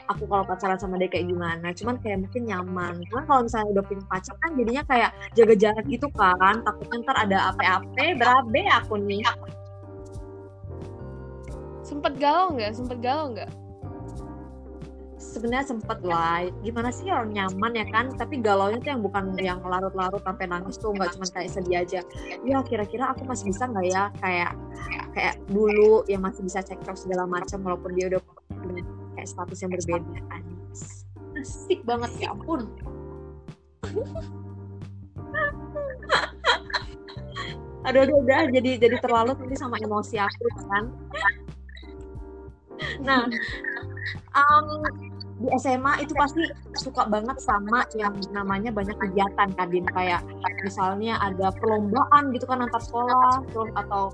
aku 0.06 0.28
kalau 0.30 0.46
pacaran 0.46 0.78
sama 0.78 1.00
dia 1.00 1.10
kayak 1.10 1.26
gimana. 1.32 1.72
Cuman 1.74 1.96
kayak 2.04 2.28
mungkin 2.28 2.42
nyaman. 2.46 2.94
Cuman 3.10 3.24
kalau 3.26 3.40
misalnya 3.48 3.68
udah 3.80 3.84
punya 3.84 4.04
pacar 4.06 4.34
kan 4.38 4.50
jadinya 4.54 4.82
kayak 4.86 5.10
jaga 5.34 5.54
jarak 5.58 5.86
gitu 5.88 6.06
kan. 6.14 6.62
Takutnya 6.62 6.96
ntar 7.02 7.16
ada 7.26 7.38
apa-apa 7.52 8.04
berabe 8.14 8.62
aku 8.70 8.94
nih 9.02 9.24
sempet 11.86 12.18
galau 12.18 12.50
nggak? 12.58 12.74
Sempet 12.74 12.98
galau 12.98 13.30
nggak? 13.30 13.50
Sebenarnya 15.16 15.66
sempet 15.68 15.98
lah. 16.02 16.48
Gimana 16.66 16.90
sih 16.90 17.06
orang 17.12 17.30
nyaman 17.30 17.72
ya 17.76 17.86
kan? 17.92 18.10
Tapi 18.12 18.42
galau 18.42 18.74
tuh 18.74 18.90
yang 18.90 19.04
bukan 19.04 19.36
yang 19.38 19.62
larut-larut 19.62 20.20
sampai 20.26 20.50
nangis 20.50 20.76
tuh 20.80 20.90
nggak 20.90 21.14
cuma 21.14 21.24
kayak 21.30 21.50
sedih 21.54 21.76
aja. 21.86 22.00
Ya 22.42 22.58
kira-kira 22.66 23.14
aku 23.14 23.22
masih 23.22 23.52
bisa 23.52 23.70
nggak 23.70 23.86
ya? 23.86 24.10
Kayak 24.18 24.52
kayak 25.14 25.34
dulu 25.46 26.02
yang 26.10 26.26
masih 26.26 26.42
bisa 26.42 26.60
cekcok 26.64 26.96
segala 26.98 27.24
macam 27.28 27.62
walaupun 27.62 27.94
dia 27.94 28.10
udah 28.10 28.20
punya 28.50 28.82
kayak 29.14 29.28
status 29.28 29.58
yang 29.62 29.70
berbeda. 29.72 30.20
Asik 31.36 31.80
banget. 31.84 32.10
Ya 32.18 32.32
ampun. 32.32 32.66
Aduh 37.86 38.02
aduh 38.02 38.18
udah 38.18 38.50
jadi 38.50 38.82
jadi 38.82 38.96
terlalu 38.98 39.38
nanti 39.38 39.54
sama 39.54 39.78
emosi 39.78 40.18
aku 40.18 40.42
kan 40.66 40.90
nah 43.02 43.24
um, 44.36 44.84
di 45.36 45.52
SMA 45.60 46.00
itu 46.00 46.16
pasti 46.16 46.48
suka 46.80 47.04
banget 47.12 47.36
sama 47.44 47.84
yang 47.92 48.16
namanya 48.32 48.72
banyak 48.72 48.96
kegiatan 48.96 49.52
Kadin 49.52 49.84
kayak 49.92 50.24
misalnya 50.64 51.20
ada 51.20 51.52
perlombaan 51.60 52.32
gitu 52.32 52.48
kan 52.48 52.64
antar 52.64 52.80
sekolah 52.80 53.44
terus 53.52 53.68
atau 53.76 54.08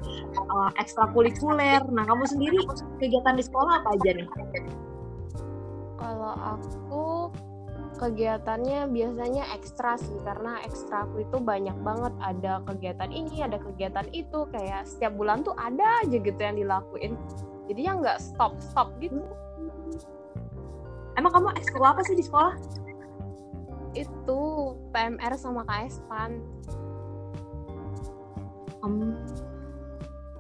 uh, 0.51 0.71
ekstrakurikuler. 0.83 1.79
Nah 1.95 2.05
kamu 2.11 2.27
sendiri 2.27 2.59
kegiatan 2.99 3.39
di 3.39 3.45
sekolah 3.47 3.87
apa 3.87 3.95
aja 3.95 4.11
nih? 4.19 4.27
Kalau 6.03 6.35
aku 6.35 7.07
kegiatannya 8.03 8.91
biasanya 8.91 9.47
ekstra 9.55 9.95
sih 9.95 10.19
karena 10.27 10.59
ekstra 10.67 11.07
aku 11.07 11.23
itu 11.23 11.39
banyak 11.39 11.77
banget 11.87 12.11
ada 12.19 12.59
kegiatan 12.67 13.15
ini 13.15 13.47
ada 13.47 13.63
kegiatan 13.63 14.11
itu 14.11 14.43
kayak 14.51 14.91
setiap 14.91 15.15
bulan 15.15 15.47
tuh 15.47 15.55
ada 15.55 16.03
aja 16.03 16.19
gitu 16.19 16.41
yang 16.43 16.59
dilakuin 16.59 17.15
jadi 17.71 17.81
yang 17.93 18.03
nggak 18.03 18.19
stop 18.19 18.59
stop 18.59 18.91
gitu 18.99 19.23
Emang 21.17 21.33
kamu 21.33 21.49
ekskul 21.61 21.85
apa 21.85 22.01
sih 22.09 22.17
di 22.17 22.25
sekolah? 22.25 22.57
Itu 23.93 24.41
PMR 24.97 25.37
sama 25.37 25.61
KSPAN. 25.69 26.41
Um, 28.81 29.21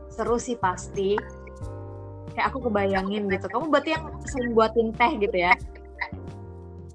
seru 0.09 0.41
sih 0.41 0.57
pasti. 0.57 1.21
Kayak 2.33 2.49
aku 2.49 2.73
kebayangin 2.73 3.29
gitu. 3.29 3.47
Kamu 3.53 3.69
berarti 3.69 3.93
yang 3.93 4.09
sering 4.25 4.57
buatin 4.57 4.89
teh 4.97 5.13
gitu 5.21 5.37
ya? 5.37 5.53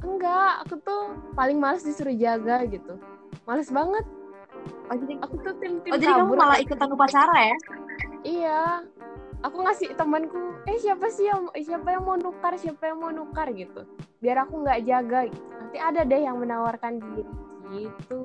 Enggak, 0.01 0.65
aku 0.65 0.81
tuh 0.81 1.13
paling 1.37 1.61
males 1.61 1.85
disuruh 1.85 2.13
jaga 2.17 2.65
gitu. 2.65 2.97
Males 3.45 3.69
banget. 3.69 4.05
Oh, 4.89 4.95
jadi 4.97 5.13
aku 5.21 5.35
tuh 5.45 5.53
tim-tim 5.61 5.91
Oh, 5.93 5.99
jadi 6.01 6.13
kamu 6.17 6.33
malah 6.33 6.57
ikutan 6.57 6.89
upacara 6.89 7.35
ya? 7.53 7.57
Iya, 8.25 8.61
aku 9.47 9.63
ngasih 9.63 9.95
temanku 9.95 10.59
eh 10.67 10.75
siapa 10.75 11.07
sih 11.07 11.31
yang 11.31 11.47
eh, 11.55 11.63
siapa 11.63 11.95
yang 11.95 12.03
mau 12.03 12.19
nukar 12.19 12.59
siapa 12.59 12.91
yang 12.91 12.99
mau 12.99 13.15
nukar 13.15 13.47
gitu 13.55 13.87
biar 14.19 14.43
aku 14.43 14.67
nggak 14.67 14.83
jaga 14.83 15.31
gitu. 15.31 15.47
nanti 15.55 15.77
ada 15.79 16.01
deh 16.03 16.21
yang 16.21 16.37
menawarkan 16.37 16.99
diri 16.99 17.23
gitu 17.71 18.19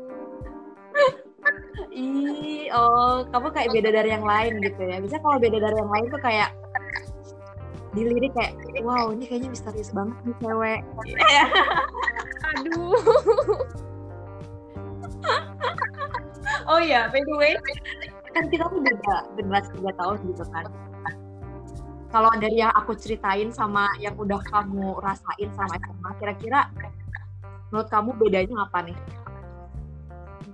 Ih, 1.93 2.69
oh, 2.73 3.25
kamu 3.33 3.49
kayak 3.51 3.73
beda 3.75 3.91
dari 3.91 4.15
yang 4.15 4.23
lain 4.23 4.61
gitu 4.61 4.81
ya. 4.87 5.01
Bisa 5.01 5.17
kalau 5.25 5.41
beda 5.41 5.59
dari 5.59 5.77
yang 5.77 5.91
lain 5.91 6.07
tuh 6.13 6.21
kayak 6.21 6.53
dilirik 7.97 8.33
kayak, 8.33 8.53
wow 8.85 9.09
ini 9.13 9.25
kayaknya 9.29 9.51
misterius 9.53 9.91
banget 9.91 10.17
nih 10.25 10.37
cewek. 10.41 10.81
Aduh. 12.53 12.97
oh 16.71 16.81
iya, 16.81 17.09
by 17.09 17.21
the 17.25 17.35
way, 17.37 17.57
kan 18.37 18.49
kita 18.53 18.65
tuh 18.69 18.81
beda 18.81 19.17
generasi 19.37 19.69
tiga 19.81 19.93
tahun 19.97 20.19
gitu 20.29 20.45
kan 20.53 20.65
kalau 22.13 22.29
dari 22.37 22.61
yang 22.61 22.71
aku 22.77 22.93
ceritain 22.93 23.49
sama 23.49 23.89
yang 23.97 24.13
udah 24.21 24.39
kamu 24.53 25.01
rasain 25.01 25.49
sama 25.57 25.81
SMA 25.81 26.11
kira-kira 26.21 26.61
menurut 27.73 27.89
kamu 27.89 28.11
bedanya 28.21 28.69
apa 28.69 28.85
nih? 28.85 28.99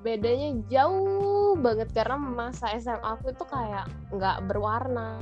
Bedanya 0.07 0.55
jauh 0.71 1.59
banget 1.59 1.91
karena 1.91 2.15
masa 2.15 2.71
SMA 2.79 3.03
aku 3.03 3.35
itu 3.35 3.45
kayak 3.51 3.91
nggak 4.15 4.47
berwarna. 4.47 5.19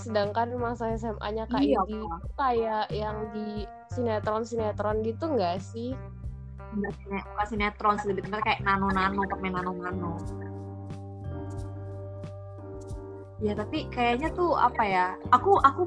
Sedangkan 0.00 0.56
masa 0.56 0.96
SMA-nya 0.96 1.44
Kak 1.52 1.60
iya, 1.60 1.76
Idi 1.84 2.00
itu 2.00 2.28
kayak 2.38 2.86
yang 2.88 3.28
di 3.36 3.68
sinetron-sinetron 3.92 5.04
gitu 5.04 5.28
nggak 5.28 5.60
sih? 5.60 5.92
Nggak 6.72 7.46
sinetron, 7.52 8.00
lebih 8.08 8.24
kayak 8.32 8.64
nano-nano, 8.64 9.28
permen 9.28 9.52
nano-nano 9.52 10.47
ya 13.38 13.54
tapi 13.54 13.86
kayaknya 13.94 14.34
tuh 14.34 14.58
apa 14.58 14.82
ya 14.82 15.06
aku 15.30 15.58
aku 15.62 15.86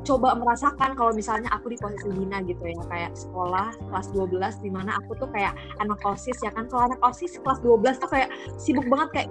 coba 0.00 0.32
merasakan 0.32 0.96
kalau 0.96 1.12
misalnya 1.12 1.52
aku 1.52 1.72
di 1.72 1.78
posisi 1.78 2.08
Dina 2.08 2.40
gitu 2.48 2.64
ya 2.64 2.80
kayak 2.88 3.12
sekolah 3.12 3.76
kelas 3.92 4.08
12 4.16 4.64
di 4.64 4.70
mana 4.72 4.96
aku 4.96 5.12
tuh 5.20 5.28
kayak 5.28 5.52
anak 5.78 6.00
OSIS 6.00 6.40
ya 6.40 6.50
kan. 6.56 6.66
Kalau 6.72 6.88
anak 6.88 7.00
OSIS 7.04 7.36
kelas 7.40 7.60
12 7.60 8.00
tuh 8.00 8.10
kayak 8.10 8.32
sibuk 8.56 8.86
banget 8.88 9.08
kayak 9.12 9.28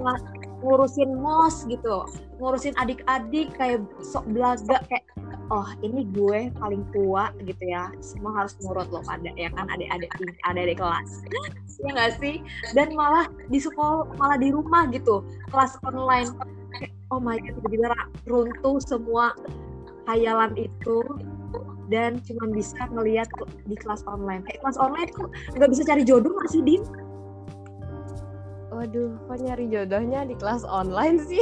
ngurusin 0.62 1.10
mos 1.18 1.64
gitu 1.72 2.04
ngurusin 2.38 2.76
adik-adik 2.78 3.52
kayak 3.56 3.84
sok 4.04 4.28
belaga 4.32 4.84
kayak 4.92 5.04
oh 5.50 5.66
ini 5.82 6.06
gue 6.14 6.54
paling 6.62 6.86
tua 6.94 7.34
gitu 7.42 7.64
ya. 7.66 7.90
Semua 8.00 8.46
harus 8.46 8.54
nurut 8.62 8.88
loh 8.94 9.02
pada 9.02 9.34
ya 9.34 9.50
kan 9.52 9.66
adik-adik 9.74 10.10
adik-adik 10.46 10.78
kelas. 10.78 11.12
Ya 11.80 11.96
nggak 11.96 12.20
sih? 12.20 12.44
Dan 12.76 12.92
malah 12.92 13.32
di 13.48 13.56
sekolah 13.56 14.12
malah 14.20 14.36
di 14.36 14.52
rumah 14.52 14.92
gitu 14.92 15.24
kelas 15.48 15.80
online 15.88 16.28
oh 17.10 17.20
my 17.22 17.38
god 17.42 17.54
tiba-tiba 17.60 17.90
runtuh 18.30 18.78
semua 18.84 19.34
hayalan 20.10 20.54
itu 20.58 21.02
dan 21.90 22.22
cuma 22.22 22.46
bisa 22.54 22.78
ngelihat 22.94 23.26
di 23.66 23.74
kelas 23.74 24.06
online. 24.06 24.46
Kayak 24.46 24.62
kelas 24.62 24.78
online 24.78 25.10
tuh 25.10 25.28
nggak 25.58 25.70
bisa 25.74 25.82
cari 25.86 26.06
jodoh 26.06 26.34
masih 26.38 26.62
Din? 26.62 26.82
Waduh 28.70 29.18
kok 29.26 29.38
nyari 29.42 29.66
jodohnya 29.66 30.22
di 30.30 30.38
kelas 30.38 30.62
online 30.70 31.18
sih? 31.26 31.42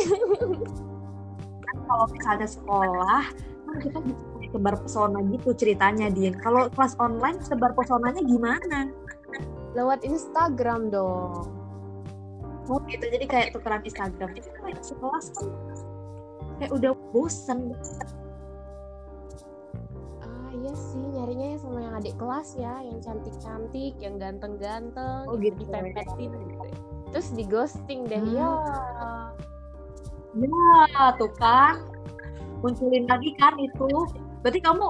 Kalau 1.88 2.06
misalnya 2.12 2.48
sekolah 2.48 3.24
kan 3.68 3.76
kita 3.84 4.00
bisa 4.00 4.24
sebar 4.56 4.76
pesona 4.80 5.20
gitu 5.28 5.50
ceritanya 5.52 6.08
Din. 6.08 6.32
Kalau 6.40 6.72
kelas 6.72 6.96
online 7.04 7.44
sebar 7.44 7.76
pesonanya 7.76 8.24
gimana? 8.24 8.88
Lewat 9.76 10.08
Instagram 10.08 10.88
dong 10.88 11.57
oh 12.68 12.80
gitu. 12.88 13.06
Jadi 13.08 13.26
kayak 13.26 13.48
tukeran 13.56 13.84
Instagram. 13.84 14.30
Itu 14.36 14.50
kayak 14.60 14.84
sekelas 14.84 15.26
kan. 15.36 15.48
Kayak 16.60 16.72
udah 16.76 16.92
bosen. 17.16 17.72
Ah 20.24 20.50
iya 20.52 20.74
sih. 20.76 21.04
Nyarinya 21.16 21.48
ya 21.56 21.58
sama 21.60 21.80
yang 21.84 21.94
adik 21.98 22.16
kelas 22.20 22.50
ya. 22.60 22.74
Yang 22.84 23.00
cantik-cantik 23.08 23.94
yang 24.04 24.16
ganteng-ganteng 24.20 25.24
oh 25.28 25.36
gitu. 25.40 25.56
ditempetin 25.64 26.32
gitu. 26.32 26.66
Terus 27.16 27.28
di 27.34 27.44
ghosting 27.48 28.04
deh. 28.06 28.20
Hmm. 28.20 28.36
ya 28.36 28.50
ya 30.38 31.06
tuh 31.16 31.32
kan. 31.40 31.82
Munculin 32.60 33.08
lagi 33.08 33.32
kan 33.40 33.56
itu. 33.60 33.88
Berarti 34.46 34.60
kamu 34.62 34.86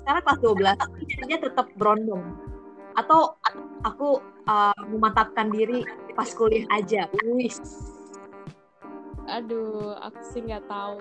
sekarang 0.00 0.22
kelas 0.24 0.40
12 0.40 1.28
dia 1.28 1.38
tetap 1.40 1.66
berondong. 1.76 2.24
Atau 2.96 3.38
aku 3.86 4.18
uh, 4.50 4.74
memantapkan 4.90 5.52
diri 5.52 5.84
pas 6.18 6.34
kuliah 6.34 6.66
aja. 6.74 7.06
Wis 7.22 7.62
aduh 9.28 9.94
aku 10.02 10.18
sih 10.34 10.42
nggak 10.42 10.66
tahu. 10.66 10.98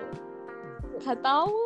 Nggak 1.02 1.20
tahu. 1.26 1.58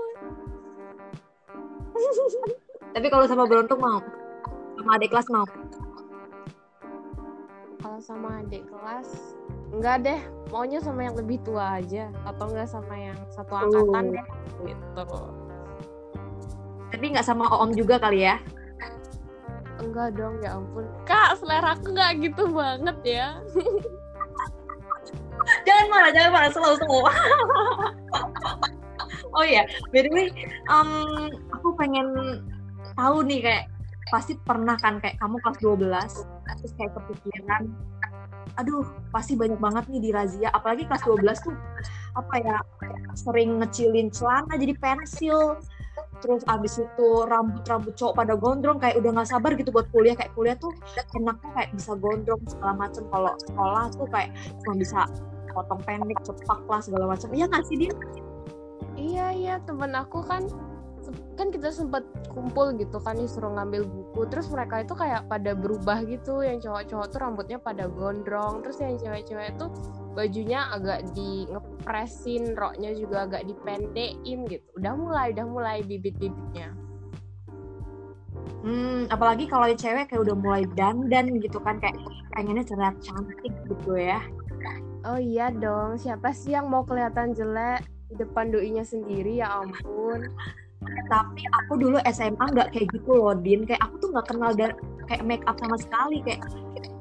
Tapi 2.96 3.08
kalau 3.12 3.26
sama 3.28 3.44
beruntung 3.44 3.84
mau. 3.84 4.00
Sama 4.80 4.96
adik 4.96 5.12
kelas 5.12 5.28
mau. 5.28 5.44
Kalau 7.84 8.00
sama 8.00 8.40
adik 8.40 8.64
kelas 8.72 9.36
enggak 9.76 9.98
deh. 10.08 10.22
Maunya 10.54 10.80
sama 10.80 11.04
yang 11.04 11.20
lebih 11.20 11.44
tua 11.44 11.84
aja. 11.84 12.08
Atau 12.24 12.56
enggak 12.56 12.72
sama 12.72 12.96
yang 12.96 13.20
satu 13.36 13.52
angkatan 13.52 14.06
uh. 14.08 14.14
deh 14.16 14.26
gitu. 14.72 15.04
Tapi 16.94 17.06
nggak 17.12 17.28
sama 17.28 17.52
om 17.52 17.76
juga 17.76 18.00
kali 18.00 18.32
ya 18.32 18.40
enggak 19.82 20.10
dong 20.16 20.36
ya 20.46 20.58
ampun. 20.58 20.86
Kak 21.10 21.42
selera 21.42 21.74
aku 21.74 21.92
nggak 21.92 22.12
gitu 22.22 22.44
banget 22.54 22.98
ya. 23.04 23.28
Jangan 25.66 25.86
marah 25.90 26.12
jangan 26.14 26.32
marah. 26.32 26.50
Selalu 26.54 26.76
selalu 26.86 27.02
oh 29.36 29.46
ya 29.48 29.64
by 29.92 30.04
the 30.04 30.12
way 30.12 30.28
um, 30.68 31.32
aku 31.56 31.76
pengen 31.80 32.08
tahu 33.00 33.24
nih 33.24 33.40
kayak 33.44 33.66
pasti 34.12 34.36
pernah 34.44 34.76
kan 34.76 35.00
kayak 35.00 35.16
kamu 35.24 35.40
kelas 35.40 35.60
12 35.64 36.60
terus 36.60 36.74
kayak 36.76 36.92
kepikiran 37.00 37.72
aduh 38.60 38.84
pasti 39.16 39.40
banyak 39.40 39.56
banget 39.64 39.88
nih 39.88 40.02
di 40.04 40.12
razia. 40.12 40.52
Apalagi 40.52 40.84
kelas 40.84 41.08
12 41.08 41.48
tuh 41.48 41.56
apa 42.20 42.36
ya 42.44 42.58
sering 43.16 43.64
ngecilin 43.64 44.12
celana 44.12 44.60
jadi 44.60 44.76
pensil 44.76 45.56
terus 46.22 46.46
abis 46.46 46.86
itu 46.86 47.08
rambut-rambut 47.26 47.98
cowok 47.98 48.14
pada 48.14 48.34
gondrong 48.38 48.78
kayak 48.78 49.02
udah 49.02 49.12
nggak 49.18 49.30
sabar 49.30 49.52
gitu 49.58 49.74
buat 49.74 49.90
kuliah. 49.90 50.16
Kayak 50.16 50.34
kuliah 50.38 50.56
tuh 50.58 50.72
enaknya 51.18 51.50
kayak 51.58 51.72
bisa 51.74 51.92
gondrong 51.98 52.42
segala 52.46 52.74
macem. 52.78 53.04
Kalau 53.10 53.34
sekolah 53.42 53.84
tuh 53.96 54.08
kayak 54.10 54.30
cuma 54.64 54.74
bisa 54.78 55.00
potong 55.52 55.82
pendek 55.84 56.20
cepak 56.24 56.64
lah 56.64 56.80
segala 56.80 57.12
macam 57.12 57.28
iya 57.36 57.44
nggak 57.44 57.64
sih 57.68 57.76
dia 57.76 57.94
iya 58.96 59.28
iya. 59.36 59.56
Temen 59.68 59.92
aku 59.98 60.24
kan 60.24 60.48
kan 61.36 61.50
kita 61.50 61.74
sempat 61.74 62.06
kumpul 62.30 62.78
gitu 62.78 63.02
kan 63.02 63.18
disuruh 63.18 63.52
ngambil 63.58 63.84
buku. 63.90 64.30
Terus 64.30 64.48
mereka 64.54 64.86
itu 64.86 64.94
kayak 64.94 65.26
pada 65.28 65.58
berubah 65.58 66.06
gitu. 66.06 66.46
Yang 66.46 66.70
cowok-cowok 66.70 67.08
tuh 67.10 67.20
rambutnya 67.20 67.58
pada 67.58 67.90
gondrong. 67.90 68.62
Terus 68.62 68.78
yang 68.80 68.96
cewek-cewek 69.02 69.58
itu 69.58 69.66
bajunya 70.12 70.68
agak 70.72 71.08
di 71.16 71.48
ngepresin 71.48 72.54
roknya 72.56 72.92
juga 72.92 73.28
agak 73.28 73.48
dipendekin 73.48 74.44
gitu. 74.48 74.68
Udah 74.76 74.94
mulai 74.96 75.26
udah 75.32 75.46
mulai 75.48 75.78
bibit-bibitnya. 75.88 76.76
Hmm, 78.62 79.10
apalagi 79.10 79.50
kalau 79.50 79.66
cewek 79.74 80.14
kayak 80.14 80.22
udah 80.22 80.38
mulai 80.38 80.64
dandan 80.78 81.42
gitu 81.42 81.58
kan 81.64 81.82
kayak 81.82 81.98
pengennya 82.38 82.62
terlihat 82.62 82.96
cantik 83.02 83.54
gitu 83.66 83.98
ya. 83.98 84.22
Oh 85.02 85.18
iya 85.18 85.50
dong, 85.50 85.98
siapa 85.98 86.30
sih 86.30 86.54
yang 86.54 86.70
mau 86.70 86.86
kelihatan 86.86 87.34
jelek 87.34 87.82
di 88.14 88.22
depan 88.22 88.54
doinya 88.54 88.86
sendiri? 88.86 89.42
Ya 89.42 89.50
ampun. 89.66 90.30
Tapi 91.10 91.42
aku 91.50 91.74
dulu 91.82 91.98
SMA 92.06 92.46
nggak 92.54 92.70
kayak 92.70 92.88
gitu 92.94 93.10
loh 93.18 93.34
Din. 93.34 93.66
Kayak 93.66 93.90
aku 93.90 93.96
tuh 93.98 94.10
nggak 94.14 94.28
kenal 94.30 94.52
dari 94.54 94.74
kayak 95.10 95.24
make 95.26 95.46
up 95.50 95.58
sama 95.58 95.78
sekali. 95.82 96.22
Kayak 96.22 96.46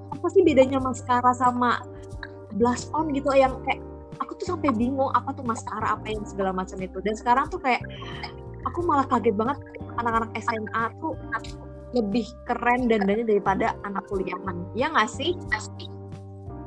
apa 0.08 0.26
sih 0.32 0.40
bedanya 0.40 0.80
maskara 0.80 1.32
sama 1.36 1.80
blush 2.56 2.86
on 2.96 3.12
gitu 3.14 3.30
yang 3.34 3.58
kayak 3.66 3.82
aku 4.20 4.36
tuh 4.36 4.56
sampai 4.56 4.70
bingung 4.74 5.10
apa 5.16 5.32
tuh 5.32 5.44
maskara 5.46 5.96
apa 5.96 6.06
yang 6.10 6.24
segala 6.26 6.50
macam 6.54 6.78
itu. 6.80 6.98
Dan 7.00 7.14
sekarang 7.16 7.48
tuh 7.48 7.60
kayak 7.62 7.82
aku 8.68 8.84
malah 8.84 9.06
kaget 9.08 9.34
banget 9.36 9.58
anak-anak 9.96 10.30
SMA 10.40 10.84
tuh 11.00 11.14
lebih 11.90 12.26
keren 12.46 12.86
dan 12.86 13.02
dandannya 13.02 13.26
daripada 13.26 13.74
anak 13.82 14.06
kuliahan. 14.06 14.62
Ya 14.78 14.92
nggak 14.92 15.10
sih? 15.10 15.34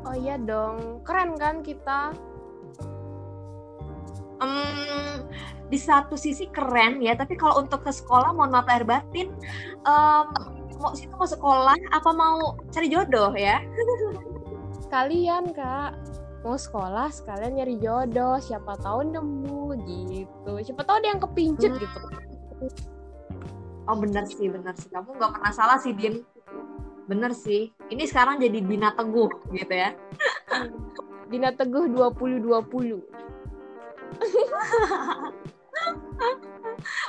Oh 0.04 0.15
iya 0.15 0.36
dong 0.36 1.00
keren 1.08 1.39
kan 1.39 1.63
kita? 1.63 2.12
Um, 4.43 5.24
di 5.72 5.80
satu 5.82 6.13
sisi 6.13 6.46
keren 6.52 7.00
ya 7.00 7.17
tapi 7.17 7.34
kalau 7.34 7.65
untuk 7.65 7.82
ke 7.82 7.89
sekolah 7.89 8.30
mohon 8.36 8.54
maaf 8.54 8.67
lahir 8.69 8.86
batin 8.86 9.34
um, 9.88 10.28
mau 10.78 10.91
situ 10.93 11.10
mau 11.15 11.26
sekolah 11.26 11.74
apa 11.96 12.10
mau 12.12 12.60
cari 12.69 12.91
jodoh 12.91 13.32
ya 13.34 13.58
kalian 14.93 15.58
kak. 15.58 15.97
Mau 16.45 16.53
sekolah 16.53 17.10
sekalian 17.10 17.58
nyari 17.58 17.82
jodoh. 17.82 18.38
Siapa 18.38 18.77
tahu 18.77 19.10
nemu 19.10 19.73
gitu. 19.89 20.53
Siapa 20.62 20.86
tahu 20.86 21.01
ada 21.01 21.10
yang 21.10 21.21
kepincut 21.23 21.73
hmm. 21.73 21.82
gitu. 21.82 22.01
Oh 23.89 23.97
bener 23.97 24.29
sih 24.29 24.53
bener 24.53 24.77
sih. 24.77 24.93
Kamu 24.93 25.17
nggak 25.17 25.32
pernah 25.34 25.49
salah 25.49 25.82
sih 25.82 25.97
Din. 25.97 26.21
Bener 27.10 27.34
sih. 27.34 27.73
Ini 27.89 28.06
sekarang 28.06 28.38
jadi 28.38 28.62
Bina 28.62 28.93
Teguh 28.93 29.34
gitu 29.49 29.73
ya. 29.73 29.97
Bina 31.32 31.49
Teguh 31.58 31.89
2020 31.89 32.53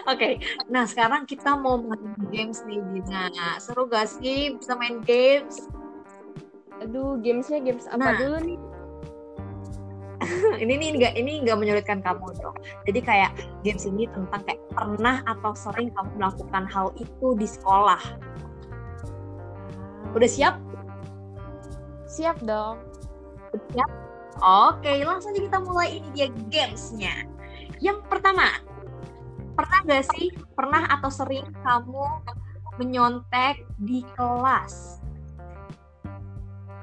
Oke, 0.04 0.20
okay. 0.20 0.34
nah 0.68 0.84
sekarang 0.88 1.28
kita 1.28 1.56
mau 1.56 1.76
main 1.76 2.16
games 2.32 2.64
nih 2.64 2.80
Dina. 2.80 3.28
Seru 3.60 3.84
gak 3.84 4.08
sih? 4.08 4.56
Bisa 4.56 4.72
main 4.76 5.04
games? 5.04 5.68
Aduh, 6.82 7.20
gamesnya 7.22 7.62
games 7.62 7.86
apa 7.86 8.02
nah, 8.02 8.14
dulu 8.18 8.38
nih? 8.42 8.58
ini 10.62 10.74
nih 10.80 10.88
nggak 10.98 11.12
ini 11.20 11.32
nggak 11.44 11.58
menyulitkan 11.58 12.00
kamu 12.00 12.32
dong. 12.40 12.56
Jadi 12.88 13.00
kayak 13.04 13.30
games 13.62 13.84
ini 13.86 14.08
tentang 14.10 14.42
kayak 14.42 14.62
pernah 14.72 15.20
atau 15.28 15.52
sering 15.54 15.92
kamu 15.94 16.10
melakukan 16.18 16.64
hal 16.66 16.90
itu 16.96 17.26
di 17.38 17.46
sekolah. 17.46 18.02
Udah 20.14 20.30
siap? 20.30 20.54
Siap 22.08 22.38
dong. 22.46 22.78
Udah 23.52 23.62
siap? 23.74 23.90
Oke, 24.42 25.02
langsung 25.06 25.30
aja 25.30 25.42
kita 25.46 25.58
mulai 25.62 26.02
ini 26.02 26.08
dia 26.10 26.28
gamesnya. 26.50 27.14
Yang 27.78 28.02
pertama, 28.10 28.50
pernah 29.54 29.78
gak 29.86 30.04
sih, 30.14 30.34
pernah 30.58 30.90
atau 30.90 31.10
sering 31.10 31.46
kamu 31.62 32.06
menyontek 32.82 33.62
di 33.78 34.02
kelas? 34.18 35.03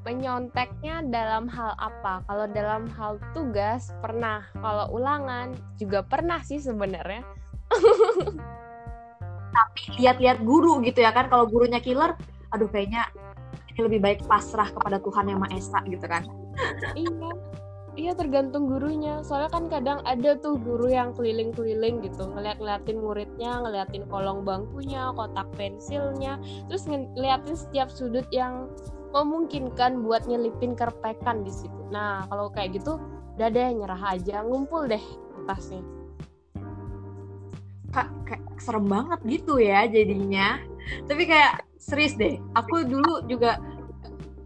Menyonteknya 0.02 1.06
dalam 1.14 1.46
hal 1.46 1.78
apa? 1.78 2.26
Kalau 2.26 2.46
dalam 2.50 2.90
hal 2.98 3.22
tugas 3.38 3.94
pernah, 4.02 4.42
kalau 4.58 4.90
ulangan 4.98 5.54
juga 5.78 6.02
pernah 6.02 6.42
sih 6.42 6.58
sebenarnya. 6.58 7.22
Tapi 9.56 9.82
lihat-lihat 10.02 10.42
guru 10.42 10.82
gitu 10.82 11.06
ya 11.06 11.14
kan, 11.14 11.30
kalau 11.30 11.46
gurunya 11.46 11.78
killer, 11.78 12.18
aduh 12.50 12.72
kayaknya 12.72 13.06
ini 13.72 13.80
lebih 13.86 14.00
baik 14.02 14.20
pasrah 14.26 14.68
kepada 14.74 14.98
Tuhan 14.98 15.30
yang 15.30 15.40
Maha 15.40 15.56
Esa 15.56 15.80
gitu 15.86 16.06
kan. 16.10 16.26
iya 16.98 17.32
Iya 18.00 18.16
tergantung 18.16 18.72
gurunya. 18.72 19.20
Soalnya 19.20 19.52
kan 19.52 19.68
kadang 19.68 20.00
ada 20.08 20.40
tuh 20.40 20.56
guru 20.56 20.88
yang 20.88 21.12
keliling-keliling 21.12 22.00
gitu, 22.08 22.24
ngeliat-ngeliatin 22.24 23.04
muridnya, 23.04 23.60
ngeliatin 23.60 24.08
kolong 24.08 24.48
bangkunya, 24.48 25.12
kotak 25.12 25.52
pensilnya, 25.60 26.40
terus 26.72 26.88
ngeliatin 26.88 27.52
setiap 27.60 27.92
sudut 27.92 28.24
yang 28.32 28.72
memungkinkan 29.12 30.04
buat 30.04 30.26
nyelipin 30.28 30.76
kerpekan 30.76 31.44
di 31.44 31.52
situ. 31.52 31.82
Nah 31.92 32.26
kalau 32.32 32.48
kayak 32.52 32.80
gitu, 32.80 33.00
udah 33.36 33.50
deh 33.52 33.70
nyerah 33.76 34.16
aja, 34.16 34.44
ngumpul 34.44 34.88
deh 34.88 35.04
tasnya. 35.46 35.84
Kak, 37.92 38.08
kayak 38.24 38.44
serem 38.62 38.86
banget 38.88 39.20
gitu 39.26 39.58
ya 39.58 39.84
jadinya 39.90 40.62
tapi 41.10 41.26
kayak 41.26 41.66
serius 41.82 42.14
deh 42.18 42.38
aku 42.54 42.86
dulu 42.86 43.26
juga 43.26 43.58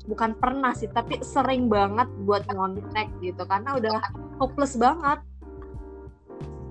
bukan 0.06 0.38
pernah 0.38 0.71
sih 0.71 0.88
tapi 0.88 1.19
sering 1.25 1.67
banget 1.67 2.08
buat 2.23 2.45
ngontek 2.47 3.10
gitu 3.19 3.43
karena 3.43 3.75
udah 3.75 3.97
hopeless 4.38 4.78
banget 4.78 5.19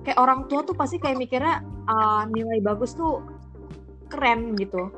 kayak 0.07 0.19
orang 0.21 0.47
tua 0.47 0.63
tuh 0.63 0.77
pasti 0.77 0.97
kayak 1.01 1.19
mikirnya 1.19 1.61
uh, 1.89 2.23
nilai 2.31 2.63
bagus 2.63 2.95
tuh 2.95 3.21
keren 4.07 4.55
gitu 4.55 4.89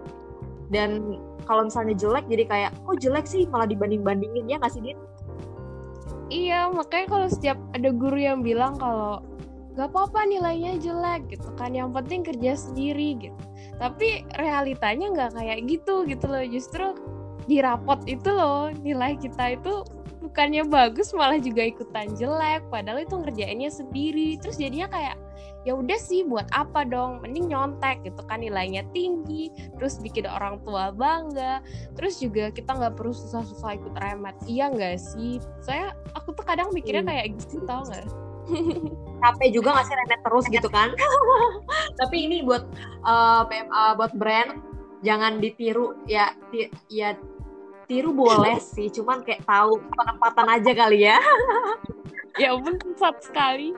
dan 0.69 1.17
kalau 1.47 1.65
misalnya 1.65 1.95
jelek 1.95 2.27
jadi 2.27 2.43
kayak 2.45 2.71
oh 2.85 2.95
jelek 2.99 3.23
sih 3.23 3.47
malah 3.47 3.65
dibanding 3.65 4.03
bandingin 4.03 4.45
ya 4.51 4.59
nggak 4.59 4.75
sih 4.75 4.83
Din? 4.83 4.99
Iya 6.27 6.67
makanya 6.67 7.07
kalau 7.07 7.27
setiap 7.31 7.57
ada 7.71 7.89
guru 7.95 8.19
yang 8.19 8.43
bilang 8.43 8.75
kalau 8.75 9.23
gak 9.79 9.93
apa-apa 9.93 10.25
nilainya 10.27 10.75
jelek 10.81 11.37
gitu 11.37 11.47
kan. 11.55 11.71
Yang 11.71 11.95
penting 12.01 12.21
kerja 12.27 12.51
sendiri 12.57 13.15
gitu. 13.29 13.37
Tapi 13.79 14.27
realitanya 14.35 15.07
nggak 15.13 15.31
kayak 15.39 15.59
gitu 15.71 16.03
gitu 16.03 16.25
loh. 16.27 16.43
Justru 16.43 16.85
di 17.47 17.63
rapot 17.63 18.03
itu 18.09 18.27
loh 18.27 18.73
nilai 18.83 19.15
kita 19.15 19.55
itu 19.55 19.87
bukannya 20.19 20.67
bagus 20.67 21.15
malah 21.15 21.39
juga 21.39 21.63
ikutan 21.63 22.11
jelek. 22.19 22.67
Padahal 22.67 23.07
itu 23.07 23.15
ngerjainnya 23.15 23.71
sendiri. 23.71 24.35
Terus 24.41 24.59
jadinya 24.59 24.91
kayak 24.91 25.15
ya 25.67 25.75
udah 25.75 25.99
sih 25.99 26.23
buat 26.23 26.47
apa 26.55 26.87
dong? 26.87 27.19
Mending 27.19 27.51
nyontek 27.51 27.99
gitu 28.07 28.23
kan 28.23 28.39
nilainya 28.39 28.87
tinggi 28.95 29.51
terus 29.75 29.99
bikin 29.99 30.23
orang 30.23 30.63
tua 30.63 30.95
bangga 30.95 31.59
terus 31.99 32.23
juga 32.23 32.47
kita 32.55 32.71
nggak 32.71 32.95
perlu 32.95 33.11
susah-susah 33.11 33.75
ikut 33.75 33.91
remet 33.99 34.39
iya 34.47 34.71
nggak 34.71 34.95
sih? 34.95 35.43
Saya 35.59 35.91
aku 36.15 36.31
tuh 36.31 36.47
kadang 36.47 36.71
mikirnya 36.71 37.03
hmm. 37.03 37.11
kayak 37.11 37.27
gitu 37.43 37.59
tau 37.67 37.83
nggak? 37.83 38.07
Capek 39.27 39.49
juga 39.51 39.75
ngasih 39.75 39.95
remet 39.99 40.21
terus 40.23 40.45
gitu 40.47 40.69
kan? 40.71 40.89
Tapi 41.99 42.15
ini 42.31 42.47
buat 42.47 42.63
uh, 43.03 43.43
buat 43.99 44.15
brand 44.15 44.63
jangan 45.03 45.43
ditiru. 45.43 45.99
Ya 46.07 46.31
ya 46.87 47.19
tiru 47.91 48.15
boleh 48.15 48.55
sih 48.71 48.87
cuman 48.87 49.19
kayak 49.27 49.43
tahu 49.43 49.83
penempatan 49.91 50.47
aja 50.47 50.71
kali 50.71 51.11
ya. 51.11 51.19
Ya 52.39 52.55
ampun 52.55 52.79
sekali 53.19 53.75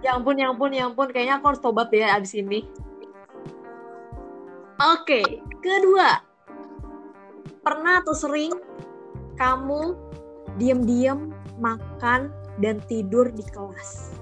ya 0.00 0.16
ampun 0.16 0.36
ya 0.38 0.46
ampun 0.54 0.70
ya 0.70 0.86
ampun 0.86 1.08
kayaknya 1.10 1.42
aku 1.42 1.46
harus 1.50 1.62
tobat 1.62 1.90
ya 1.90 2.14
abis 2.14 2.38
ini 2.38 2.62
oke 4.78 5.22
kedua 5.60 6.22
pernah 7.60 8.00
atau 8.00 8.14
sering 8.14 8.54
kamu 9.36 9.98
diam-diam 10.56 11.34
makan 11.58 12.30
dan 12.62 12.78
tidur 12.86 13.28
di 13.34 13.44
kelas 13.50 14.14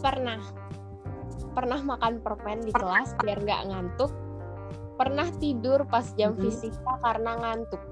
pernah 0.00 0.40
pernah 1.52 1.80
makan 1.84 2.24
permen 2.24 2.64
di 2.64 2.72
pernah. 2.72 3.04
kelas 3.04 3.08
biar 3.20 3.38
nggak 3.44 3.62
ngantuk 3.68 4.12
pernah 5.02 5.28
tidur 5.42 5.82
pas 5.90 6.06
jam 6.14 6.30
hmm. 6.36 6.46
fisika 6.46 6.92
karena 7.02 7.34
ngantuk. 7.42 7.82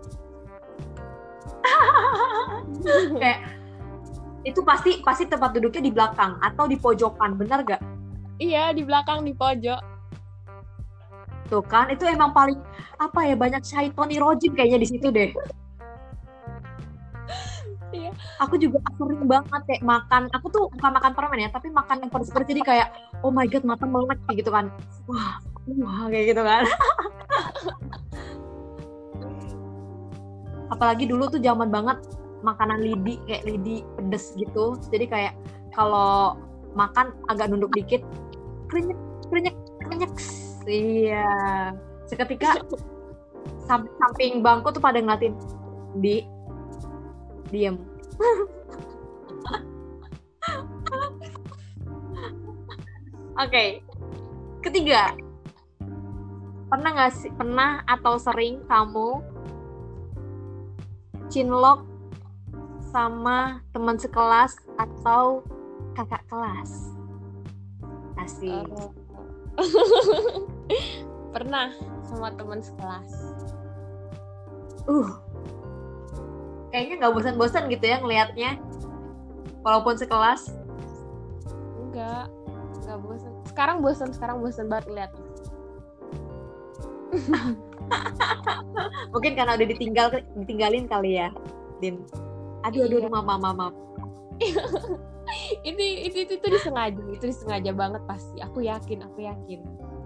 Kayak 3.20 3.40
itu 4.46 4.60
pasti 4.64 5.04
pasti 5.04 5.28
tempat 5.28 5.52
duduknya 5.56 5.82
di 5.84 5.92
belakang 5.92 6.40
atau 6.40 6.64
di 6.64 6.76
pojokan, 6.80 7.36
benar 7.36 7.64
gak? 7.64 7.82
Iya 8.40 8.72
di 8.72 8.82
belakang 8.84 9.24
di 9.24 9.36
pojok. 9.36 9.80
Tuh 11.50 11.64
kan 11.66 11.90
itu 11.92 12.06
emang 12.06 12.32
paling 12.32 12.56
apa 12.96 13.20
ya 13.26 13.34
banyak 13.34 13.60
syaitoni 13.66 14.16
rojim 14.16 14.54
kayaknya 14.56 14.78
di 14.80 14.88
situ 14.88 15.08
deh. 15.12 15.30
Iya. 17.90 18.14
Aku 18.38 18.54
juga 18.54 18.78
sering 18.94 19.26
banget 19.26 19.66
kayak 19.66 19.82
makan. 19.82 20.30
Aku 20.38 20.46
tuh 20.46 20.70
bukan 20.70 20.94
makan 20.94 21.10
permen 21.10 21.42
ya, 21.42 21.50
tapi 21.50 21.74
makan 21.74 22.06
yang 22.06 22.06
pedes-pedes 22.06 22.46
jadi 22.46 22.62
kayak 22.62 22.88
oh 23.26 23.34
my 23.34 23.50
god 23.50 23.66
mata 23.66 23.82
melek 23.82 24.14
gitu 24.30 24.46
kan. 24.46 24.70
Wah, 25.10 25.42
wah 25.78 26.06
kayak 26.08 26.34
gitu 26.34 26.42
kan 26.42 26.64
apalagi 30.70 31.04
dulu 31.06 31.26
tuh 31.28 31.42
zaman 31.42 31.68
banget 31.68 31.98
makanan 32.40 32.80
lidi 32.80 33.20
kayak 33.28 33.44
lidi 33.46 33.86
pedes 33.96 34.34
gitu. 34.36 34.76
Jadi 34.88 35.06
kayak 35.08 35.34
kalau 35.74 36.36
makan 36.74 37.12
agak 37.26 37.50
nunduk 37.50 37.72
dikit 37.74 38.02
krenyek 38.70 38.98
krenyek 39.28 39.56
krenyek 39.86 40.12
iya. 40.66 41.28
Seketika 42.06 42.58
samping, 43.66 43.94
samping 44.02 44.32
bangku 44.42 44.74
tuh 44.74 44.82
pada 44.82 44.98
ngeliatin 44.98 45.34
di 45.98 46.26
diem. 47.50 47.78
Oke, 53.40 53.48
okay. 53.48 53.68
ketiga, 54.60 55.16
pernah 56.68 56.90
nggak 56.92 57.12
sih 57.16 57.32
pernah 57.32 57.80
atau 57.88 58.20
sering 58.20 58.60
kamu 58.68 59.24
cinlok 61.32 61.89
sama 62.90 63.62
teman 63.70 63.94
sekelas 63.94 64.58
atau 64.74 65.46
kakak 65.94 66.26
kelas. 66.26 66.90
Asik. 68.18 68.66
Pernah 71.34 71.70
sama 72.02 72.34
teman 72.34 72.58
sekelas? 72.58 73.10
Uh. 74.90 75.10
Kayaknya 76.70 76.94
nggak 77.02 77.14
bosan-bosan 77.14 77.70
gitu 77.70 77.84
ya 77.86 77.98
ngelihatnya 78.02 78.58
walaupun 79.62 79.94
sekelas. 79.94 80.50
Enggak. 81.78 82.26
Nggak 82.82 82.98
bosan. 83.06 83.32
Sekarang 83.46 83.76
bosan 83.82 84.10
sekarang 84.10 84.36
bosan 84.42 84.66
banget 84.66 84.86
lihatnya 84.90 85.26
Mungkin 89.14 89.34
karena 89.34 89.58
udah 89.58 89.66
ditinggal 89.66 90.22
ditinggalin 90.38 90.86
kali 90.86 91.18
ya, 91.18 91.34
Din. 91.82 92.06
Aduh, 92.66 92.86
aduh, 92.86 93.00
iya. 93.00 93.10
mama, 93.10 93.34
mama. 93.40 93.66
ini 95.68 96.08
itu, 96.08 96.26
itu 96.26 96.32
itu 96.40 96.46
disengaja, 96.48 97.00
itu 97.12 97.24
disengaja 97.24 97.70
banget 97.72 98.02
pasti. 98.04 98.36
Aku 98.44 98.64
yakin, 98.64 99.04
aku 99.04 99.18
yakin. 99.24 99.60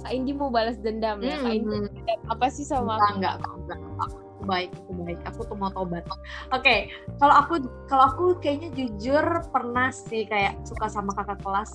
Kak 0.05 0.13
Indi 0.13 0.37
mau 0.37 0.53
balas 0.53 0.77
dendam 0.83 1.23
ya, 1.25 1.41
Kak 1.41 1.55
Indi. 1.55 1.75
Hmm. 1.75 1.89
Dendam 1.91 2.21
apa 2.29 2.47
sih 2.53 2.67
sama 2.67 3.01
aku? 3.01 3.19
Enggak, 3.19 3.35
enggak, 3.41 3.79
enggak. 3.79 4.11
Aku 4.35 4.43
baik, 4.45 4.71
aku 4.75 4.93
baik. 5.01 5.21
Aku 5.33 5.41
tuh 5.49 5.57
mau 5.57 5.71
tobat. 5.73 6.05
Oke, 6.05 6.19
okay. 6.51 6.79
kalau 7.17 7.35
aku 7.41 7.55
kalau 7.89 8.05
aku 8.11 8.25
kayaknya 8.43 8.69
jujur 8.75 9.25
pernah 9.49 9.89
sih 9.89 10.29
kayak 10.29 10.61
suka 10.67 10.91
sama 10.91 11.15
kakak 11.17 11.41
kelas 11.41 11.73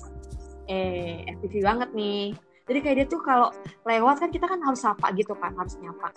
eh 0.70 1.26
FTV 1.26 1.66
banget 1.66 1.90
nih 1.98 2.30
jadi 2.70 2.78
kayak 2.78 2.96
dia 3.02 3.06
tuh 3.10 3.20
kalau 3.26 3.50
lewat 3.82 4.22
kan 4.22 4.30
kita 4.30 4.46
kan 4.46 4.62
harus 4.62 4.78
sapa 4.78 5.10
gitu 5.18 5.34
kan 5.34 5.50
harus 5.58 5.74
nyapa 5.82 6.14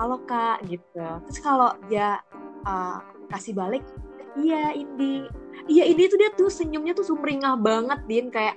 halo 0.00 0.16
kak 0.24 0.64
gitu 0.64 1.04
terus 1.28 1.38
kalau 1.44 1.76
dia 1.92 2.16
uh, 2.64 3.04
kasih 3.28 3.52
balik 3.54 3.84
iya 4.38 4.74
Indi. 4.74 5.26
Iya 5.68 5.84
Indi 5.90 6.08
tuh 6.08 6.18
dia 6.20 6.30
tuh 6.32 6.48
senyumnya 6.48 6.94
tuh 6.94 7.06
sumringah 7.06 7.58
banget 7.60 8.00
din. 8.06 8.26
Kayak 8.30 8.56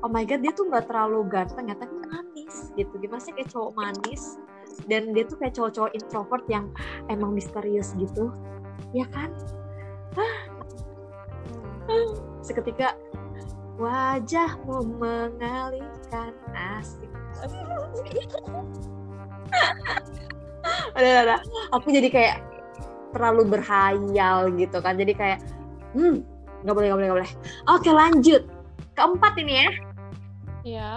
oh 0.00 0.10
my 0.10 0.24
god 0.24 0.40
dia 0.40 0.52
tuh 0.56 0.66
nggak 0.66 0.88
terlalu 0.88 1.26
ganteng 1.28 1.68
ya 1.68 1.76
tapi 1.76 1.94
manis 2.08 2.72
gitu. 2.74 2.94
Gimana 2.98 3.20
sih 3.20 3.32
kayak 3.36 3.50
cowok 3.52 3.72
manis 3.76 4.40
dan 4.88 5.12
dia 5.12 5.26
tuh 5.26 5.36
kayak 5.38 5.54
cowok-cowok 5.54 5.92
introvert 5.94 6.44
yang 6.48 6.66
emang 7.12 7.36
misterius 7.36 7.92
gitu. 8.00 8.32
Ya 8.96 9.06
kan? 9.12 9.30
Seketika 12.40 12.96
wajahmu 13.78 14.98
mengalihkan 14.98 16.34
asik. 16.54 17.10
Ada 20.94 21.08
ada. 21.24 21.36
Aku 21.72 21.88
jadi 21.88 22.08
kayak 22.10 22.49
terlalu 23.10 23.58
berhayal 23.58 24.50
gitu 24.54 24.78
kan. 24.80 24.94
Jadi 24.96 25.12
kayak 25.14 25.38
hmm 25.94 26.22
nggak 26.60 26.74
boleh 26.76 26.86
nggak 26.92 26.98
boleh 26.98 27.08
nggak 27.08 27.18
boleh. 27.22 27.32
Oke 27.72 27.90
lanjut. 27.90 28.42
Keempat 28.94 29.32
ini 29.40 29.54
ya. 29.54 29.70
Ya 30.60 30.90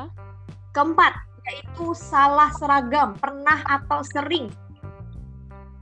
keempat 0.73 1.13
yaitu 1.43 1.93
salah 1.93 2.49
seragam 2.57 3.15
pernah 3.15 3.61
atau 3.69 4.01
sering? 4.03 4.49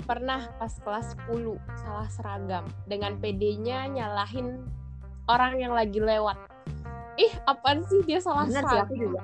Pernah 0.04 0.52
pas 0.60 0.74
kelas 0.84 1.16
10 1.32 1.56
salah 1.80 2.10
seragam. 2.12 2.66
Dengan 2.86 3.16
PD-nya 3.18 3.88
nyalahin 3.88 4.68
orang 5.32 5.62
yang 5.64 5.72
lagi 5.72 6.04
lewat. 6.04 6.36
Ih 7.16 7.32
apaan 7.48 7.86
sih 7.88 8.04
dia 8.04 8.20
salah 8.20 8.50
Bener 8.50 8.66
sih 8.68 8.80
aku 8.82 8.94
juga. 9.00 9.22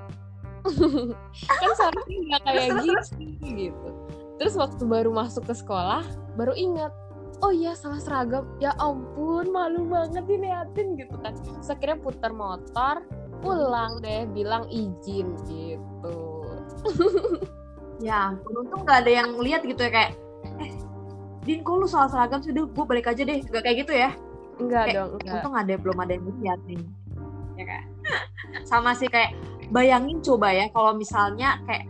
Kan 1.60 1.72
seharusnya 1.76 2.18
nggak 2.32 2.42
kayak 2.46 2.70
gitu 2.86 3.46
gitu 3.56 3.90
terus 4.38 4.54
waktu 4.58 4.86
baru 4.86 5.10
masuk 5.10 5.50
ke 5.50 5.54
sekolah 5.58 6.06
baru 6.38 6.54
ingat 6.54 6.94
oh 7.42 7.54
iya 7.54 7.78
salah 7.78 8.02
seragam. 8.02 8.46
Ya 8.58 8.74
ampun 8.82 9.50
malu 9.54 9.86
banget 9.90 10.26
diliatin 10.26 10.98
gitu 10.98 11.16
kan. 11.22 11.34
Terus 11.38 11.70
akhirnya 11.70 11.98
putar 12.02 12.32
motor 12.34 13.06
pulang 13.42 14.02
deh 14.02 14.26
bilang 14.34 14.66
izin 14.70 15.38
gitu. 15.46 16.18
Ya 17.98 18.38
untung 18.46 18.86
nggak 18.86 19.10
ada 19.10 19.10
yang 19.10 19.42
lihat 19.42 19.66
gitu 19.66 19.82
ya 19.82 19.90
kayak 19.90 20.12
eh 20.62 20.70
Din 21.42 21.66
kok 21.66 21.82
lu 21.82 21.90
salah 21.90 22.14
seragam 22.14 22.46
sih? 22.46 22.54
Gue 22.54 22.86
balik 22.86 23.10
aja 23.10 23.26
deh. 23.26 23.42
Gak 23.42 23.66
kayak 23.66 23.78
gitu 23.82 23.94
ya? 23.98 24.14
Enggak 24.62 24.86
kayak, 24.86 24.96
dong 25.02 25.10
enggak. 25.18 25.34
untung 25.42 25.56
ada 25.58 25.74
belum 25.82 25.98
ada 25.98 26.12
yang 26.14 26.26
lihat 26.30 26.60
nih. 26.70 26.82
Ya 27.58 27.66
kan? 27.66 27.84
Sama 28.70 28.94
sih 28.94 29.10
kayak 29.10 29.34
bayangin 29.74 30.22
coba 30.22 30.54
ya 30.54 30.70
kalau 30.70 30.94
misalnya 30.94 31.58
kayak 31.66 31.90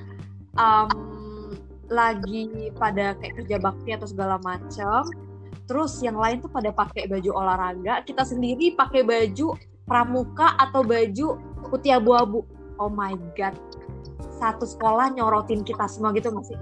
um, 0.55 0.87
lagi 1.87 2.71
pada 2.75 3.15
kayak 3.19 3.43
kerja 3.43 3.57
bakti 3.59 3.89
atau 3.95 4.07
segala 4.07 4.35
macam 4.43 5.07
terus 5.67 5.99
yang 5.99 6.15
lain 6.15 6.39
tuh 6.39 6.47
pada 6.47 6.71
pakai 6.71 7.11
baju 7.11 7.31
olahraga. 7.35 8.01
Kita 8.07 8.23
sendiri 8.23 8.73
pakai 8.73 9.03
baju 9.03 9.53
pramuka 9.83 10.55
atau 10.55 10.81
baju 10.81 11.27
putih 11.67 11.99
abu-abu. 11.99 12.47
Oh 12.79 12.87
my 12.87 13.13
god. 13.35 13.53
Satu 14.39 14.63
sekolah 14.63 15.11
nyorotin 15.11 15.67
kita 15.67 15.85
semua 15.91 16.15
gitu 16.15 16.31
nggak 16.31 16.47
sih? 16.47 16.59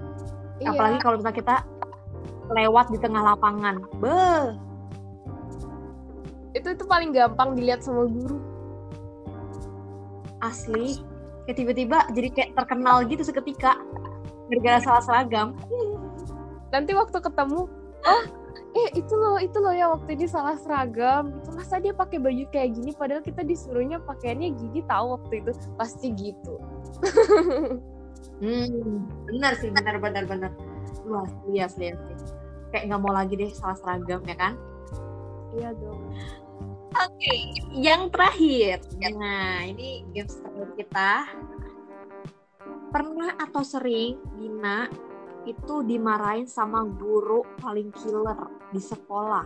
Iya. 0.56 0.72
apalagi 0.72 0.98
kalau 1.04 1.20
misalnya 1.20 1.38
kita 1.38 1.56
lewat 2.50 2.86
di 2.90 2.98
tengah 2.98 3.22
lapangan. 3.22 3.76
Be 4.02 4.56
itu 6.56 6.72
itu 6.72 6.84
paling 6.88 7.12
gampang 7.12 7.52
dilihat 7.52 7.84
sama 7.84 8.08
guru. 8.08 8.40
Asli. 10.40 11.04
Kayak 11.44 11.56
tiba-tiba 11.62 11.98
jadi 12.16 12.28
kayak 12.32 12.50
terkenal 12.58 13.04
gitu 13.06 13.22
seketika 13.22 13.78
gara-gara 14.50 14.78
salah 14.82 15.02
seragam. 15.02 15.48
Nanti 16.70 16.92
waktu 16.94 17.18
ketemu 17.18 17.66
oh 18.06 18.24
eh 18.76 18.88
itu 18.92 19.14
loh 19.16 19.40
itu 19.40 19.56
loh 19.56 19.72
ya 19.72 19.88
waktu 19.92 20.18
ini 20.18 20.26
salah 20.28 20.56
seragam. 20.60 21.32
Gitu 21.32 21.48
masa 21.56 21.80
dia 21.80 21.92
pakai 21.96 22.20
baju 22.20 22.44
kayak 22.52 22.76
gini 22.76 22.90
padahal 22.94 23.22
kita 23.24 23.42
disuruhnya 23.42 23.98
pakaiannya 24.04 24.54
gini 24.54 24.80
tahu 24.86 25.16
waktu 25.18 25.42
itu? 25.42 25.50
Pasti 25.74 26.08
gitu. 26.14 26.54
Hmm 28.36 29.00
benar 29.24 29.56
sih 29.56 29.72
benar 29.72 29.96
benar 29.96 30.24
benar. 30.28 30.52
Luas 31.08 31.32
lias 31.48 31.74
lias 31.80 31.96
kayak 32.74 32.92
nggak 32.92 33.00
mau 33.00 33.14
lagi 33.14 33.32
deh 33.38 33.48
salah 33.48 33.78
seragam 33.80 34.20
ya 34.28 34.36
kan? 34.36 34.54
Iya 35.56 35.72
dong. 35.80 36.12
Oke 36.96 37.16
okay. 37.16 37.40
yang 37.76 38.08
terakhir. 38.12 38.84
Nah 39.00 39.64
ini 39.64 40.04
games 40.12 40.36
terakhir 40.40 40.68
kita 40.76 41.10
pernah 42.96 43.36
atau 43.36 43.60
sering 43.60 44.16
Dina 44.40 44.88
itu 45.44 45.84
dimarahin 45.84 46.48
sama 46.48 46.80
guru 46.88 47.44
paling 47.60 47.92
killer 47.92 48.48
di 48.72 48.80
sekolah? 48.80 49.44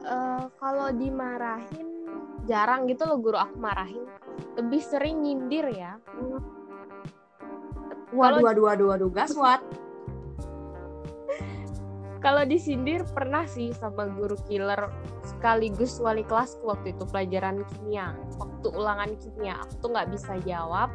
Uh, 0.00 0.48
kalau 0.56 0.88
dimarahin 0.96 2.08
jarang 2.48 2.88
gitu 2.88 3.04
loh 3.04 3.20
guru 3.20 3.36
aku 3.36 3.60
marahin. 3.60 4.08
Lebih 4.56 4.80
sering 4.80 5.20
nyindir 5.20 5.68
ya. 5.68 6.00
Waduh, 8.16 8.40
waduh, 8.40 8.72
waduh, 8.72 8.96
waduh, 8.96 9.12
gaswat. 9.12 9.60
Kalau 12.24 12.48
disindir 12.48 13.04
pernah 13.12 13.44
sih 13.44 13.76
sama 13.76 14.08
guru 14.16 14.40
killer 14.48 14.88
sekaligus 15.20 16.00
wali 16.00 16.24
kelas 16.24 16.56
waktu 16.64 16.96
itu 16.96 17.04
pelajaran 17.04 17.60
kimia. 17.68 18.16
Waktu 18.40 18.72
ulangan 18.72 19.12
kimia 19.20 19.60
aku 19.60 19.72
tuh 19.84 19.92
nggak 19.92 20.16
bisa 20.16 20.40
jawab. 20.48 20.88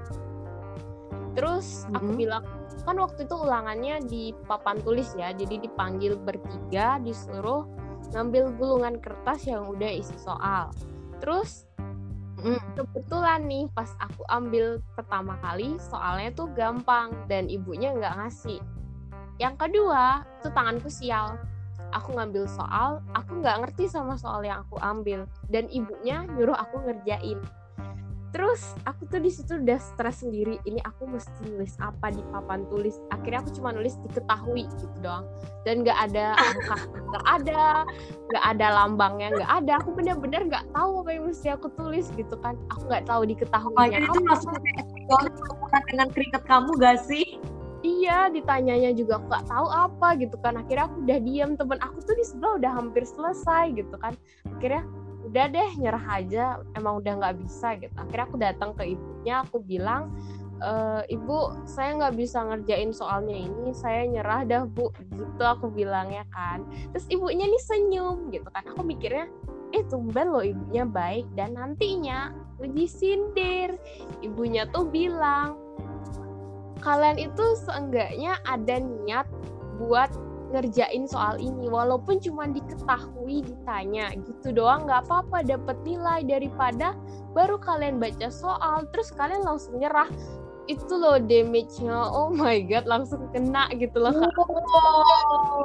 Terus 1.31 1.87
aku 1.95 2.03
mm 2.03 2.11
-hmm. 2.11 2.19
bilang 2.19 2.43
kan 2.81 2.97
waktu 2.97 3.29
itu 3.29 3.35
ulangannya 3.37 3.95
di 4.09 4.23
papan 4.49 4.81
tulis 4.81 5.13
ya 5.13 5.29
jadi 5.37 5.61
dipanggil 5.61 6.17
bertiga 6.17 6.97
disuruh 6.97 7.69
ngambil 8.11 8.51
gulungan 8.57 8.97
kertas 8.99 9.45
yang 9.47 9.69
udah 9.69 9.91
isi 9.91 10.17
soal. 10.17 10.73
Terus 11.21 11.69
mm. 12.41 12.75
kebetulan 12.75 13.45
nih 13.45 13.69
pas 13.71 13.93
aku 14.01 14.25
ambil 14.27 14.81
pertama 14.97 15.37
kali 15.39 15.77
soalnya 15.79 16.33
tuh 16.33 16.49
gampang 16.51 17.13
dan 17.29 17.47
ibunya 17.47 17.93
nggak 17.93 18.17
ngasih. 18.17 18.59
Yang 19.37 19.55
kedua 19.67 20.25
itu 20.41 20.49
tanganku 20.51 20.89
sial. 20.89 21.37
Aku 21.91 22.15
ngambil 22.15 22.47
soal 22.47 23.03
aku 23.11 23.43
nggak 23.43 23.67
ngerti 23.67 23.91
sama 23.91 24.15
soal 24.15 24.43
yang 24.43 24.63
aku 24.67 24.79
ambil. 24.79 25.27
Dan 25.47 25.67
ibunya 25.71 26.23
nyuruh 26.27 26.55
aku 26.55 26.81
ngerjain 26.87 27.39
terus 28.31 28.75
aku 28.87 29.07
tuh 29.11 29.19
di 29.19 29.31
situ 29.31 29.59
udah 29.59 29.79
stres 29.79 30.23
sendiri 30.23 30.55
ini 30.63 30.79
aku 30.87 31.03
mesti 31.03 31.51
nulis 31.51 31.75
apa 31.83 32.11
di 32.11 32.23
papan 32.31 32.63
tulis. 32.71 32.95
Akhirnya 33.11 33.43
aku 33.43 33.51
cuma 33.59 33.75
nulis 33.75 33.99
diketahui 34.07 34.67
gitu 34.79 34.95
doang. 35.03 35.27
Dan 35.67 35.83
nggak 35.83 35.99
ada 36.11 36.35
angka 36.43 36.77
nggak 37.11 37.25
ada 37.27 37.61
nggak 38.31 38.45
ada 38.55 38.67
lambangnya 38.71 39.27
nggak 39.35 39.51
ada. 39.63 39.73
Aku 39.83 39.91
bener-bener 39.91 40.47
nggak 40.47 40.65
tahu 40.71 41.03
apa 41.03 41.09
yang 41.11 41.25
mesti 41.27 41.47
aku 41.51 41.67
tulis 41.75 42.07
gitu 42.15 42.35
kan. 42.39 42.55
Aku 42.71 42.87
nggak 42.87 43.05
tahu 43.05 43.21
diketahui 43.27 43.75
oh, 43.75 43.85
itu 43.87 44.19
langsung 44.23 44.55
dengan 45.91 46.07
keringet 46.11 46.43
kamu 46.47 46.71
gak 46.79 46.99
sih? 47.03 47.39
Iya 47.81 48.29
ditanyanya 48.29 48.93
juga 48.93 49.17
aku 49.17 49.25
nggak 49.25 49.47
tahu 49.49 49.67
apa 49.73 50.07
gitu 50.21 50.35
kan. 50.39 50.53
Akhirnya 50.55 50.85
aku 50.85 50.97
udah 51.01 51.19
diam 51.19 51.51
temen 51.57 51.79
aku 51.81 51.97
tuh 52.05 52.13
di 52.13 52.25
sebelah 52.25 52.61
udah 52.61 52.71
hampir 52.77 53.03
selesai 53.03 53.73
gitu 53.73 53.95
kan. 53.97 54.13
Akhirnya 54.53 54.85
udah 55.21 55.45
deh 55.53 55.71
nyerah 55.77 56.05
aja 56.17 56.43
emang 56.73 57.01
udah 57.01 57.13
nggak 57.21 57.35
bisa 57.41 57.77
gitu. 57.77 57.93
Akhirnya 57.97 58.25
aku 58.25 58.37
datang 58.41 58.71
ke 58.73 58.83
ibunya 58.97 59.45
aku 59.45 59.61
bilang 59.61 60.09
e, 60.57 60.71
ibu 61.13 61.53
saya 61.69 61.97
nggak 61.97 62.15
bisa 62.17 62.41
ngerjain 62.41 62.91
soalnya 62.91 63.37
ini 63.37 63.71
saya 63.71 64.09
nyerah 64.09 64.41
dah 64.45 64.63
bu. 64.65 64.89
Gitu 65.13 65.43
aku 65.43 65.69
bilangnya 65.69 66.25
kan. 66.33 66.65
Terus 66.93 67.05
ibunya 67.13 67.45
nih 67.45 67.61
senyum 67.61 68.33
gitu 68.33 68.49
kan. 68.49 68.65
Aku 68.73 68.81
mikirnya 68.81 69.29
eh 69.71 69.85
tumben 69.87 70.27
loh 70.33 70.43
ibunya 70.43 70.83
baik 70.83 71.29
dan 71.37 71.55
nantinya 71.55 72.33
uji 72.59 72.85
sindir. 72.89 73.77
Ibunya 74.25 74.67
tuh 74.73 74.89
bilang 74.89 75.57
kalian 76.81 77.29
itu 77.29 77.45
seenggaknya 77.61 78.41
ada 78.41 78.81
niat 78.81 79.29
buat 79.77 80.09
ngerjain 80.51 81.07
soal 81.07 81.39
ini 81.39 81.71
walaupun 81.71 82.19
cuma 82.19 82.45
diketahui 82.51 83.47
ditanya 83.47 84.11
gitu 84.19 84.51
doang 84.51 84.85
nggak 84.85 85.07
apa-apa 85.07 85.47
dapat 85.47 85.79
nilai 85.87 86.21
daripada 86.27 86.93
baru 87.31 87.55
kalian 87.57 87.97
baca 87.97 88.27
soal 88.27 88.83
terus 88.91 89.09
kalian 89.15 89.47
langsung 89.47 89.79
nyerah. 89.79 90.11
Itu 90.69 90.93
loh 90.93 91.17
damage-nya 91.17 91.95
oh 92.13 92.29
my 92.29 92.61
god 92.69 92.85
langsung 92.85 93.27
kena 93.33 93.71
gitu 93.75 93.97
loh 93.97 94.13
kak. 94.13 94.35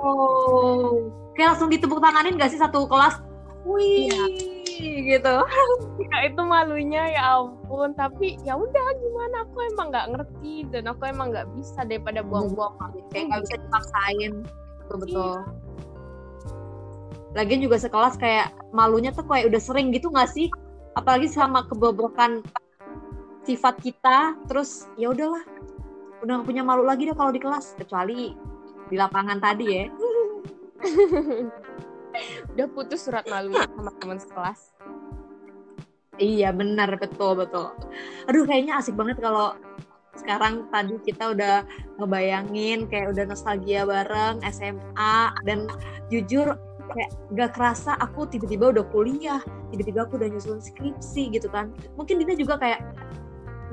Oh. 0.07 1.13
kayak 1.37 1.53
langsung 1.53 1.69
ditepuk 1.69 2.01
tanganin 2.01 2.41
gak 2.41 2.49
sih 2.49 2.57
satu 2.57 2.89
kelas? 2.89 3.21
Wih 3.69 4.09
ya. 4.09 4.25
gitu. 4.81 5.35
Ya 6.07 6.19
itu 6.29 6.43
malunya 6.45 7.03
ya 7.13 7.23
ampun. 7.41 7.93
Tapi 7.93 8.41
ya 8.47 8.57
udah 8.57 8.87
gimana? 8.97 9.37
Aku 9.49 9.59
emang 9.75 9.89
nggak 9.93 10.07
ngerti 10.17 10.55
dan 10.73 10.89
aku 10.89 11.03
emang 11.09 11.33
nggak 11.35 11.49
bisa 11.57 11.85
daripada 11.85 12.25
buang-buang 12.25 12.73
waktu. 12.81 13.01
Kayak 13.13 13.25
nggak 13.33 13.43
bisa 13.45 13.57
dipaksain 13.69 14.33
betul 14.87 14.99
betul. 15.03 15.35
Iya. 15.43 15.43
lagian 17.37 17.61
juga 17.61 17.77
sekelas 17.77 18.17
kayak 18.17 18.57
malunya 18.73 19.13
tuh 19.13 19.27
kayak 19.29 19.53
udah 19.53 19.61
sering 19.61 19.93
gitu 19.93 20.09
gak 20.09 20.31
sih? 20.33 20.49
Apalagi 20.97 21.29
sama 21.29 21.69
kebobrokan 21.69 22.41
sifat 23.45 23.77
kita 23.85 24.39
terus 24.49 24.89
ya 24.97 25.13
udahlah 25.13 25.45
udah 26.25 26.41
gak 26.41 26.49
punya 26.49 26.65
malu 26.65 26.87
lagi 26.87 27.05
deh 27.05 27.13
kalau 27.13 27.29
di 27.29 27.43
kelas 27.43 27.77
kecuali 27.77 28.33
di 28.89 28.97
lapangan 28.97 29.37
tadi 29.37 29.67
ya. 29.69 29.85
Udah 32.57 32.67
putus 32.73 33.05
surat 33.05 33.29
malu 33.29 33.53
sama 33.53 33.93
teman 34.01 34.17
sekelas. 34.17 34.73
Iya 36.17 36.49
benar 36.57 36.97
betul 36.97 37.37
betul. 37.37 37.77
Aduh 38.25 38.49
kayaknya 38.49 38.81
asik 38.81 38.97
banget 38.97 39.21
kalau 39.21 39.53
sekarang 40.17 40.67
tadi 40.73 40.97
kita 41.05 41.33
udah 41.37 41.63
ngebayangin 42.01 42.89
kayak 42.89 43.13
udah 43.13 43.25
nostalgia 43.29 43.85
bareng 43.85 44.41
SMA 44.49 45.17
dan 45.45 45.71
jujur 46.11 46.57
kayak 46.93 47.11
gak 47.35 47.51
kerasa 47.59 47.99
aku 47.99 48.31
tiba-tiba 48.31 48.71
udah 48.71 48.85
kuliah 48.95 49.43
tiba-tiba 49.75 50.07
aku 50.07 50.17
udah 50.17 50.31
nyusun 50.31 50.63
skripsi 50.63 51.35
gitu 51.35 51.51
kan. 51.51 51.75
Mungkin 51.99 52.23
Dina 52.23 52.35
juga 52.39 52.57
kayak 52.57 52.81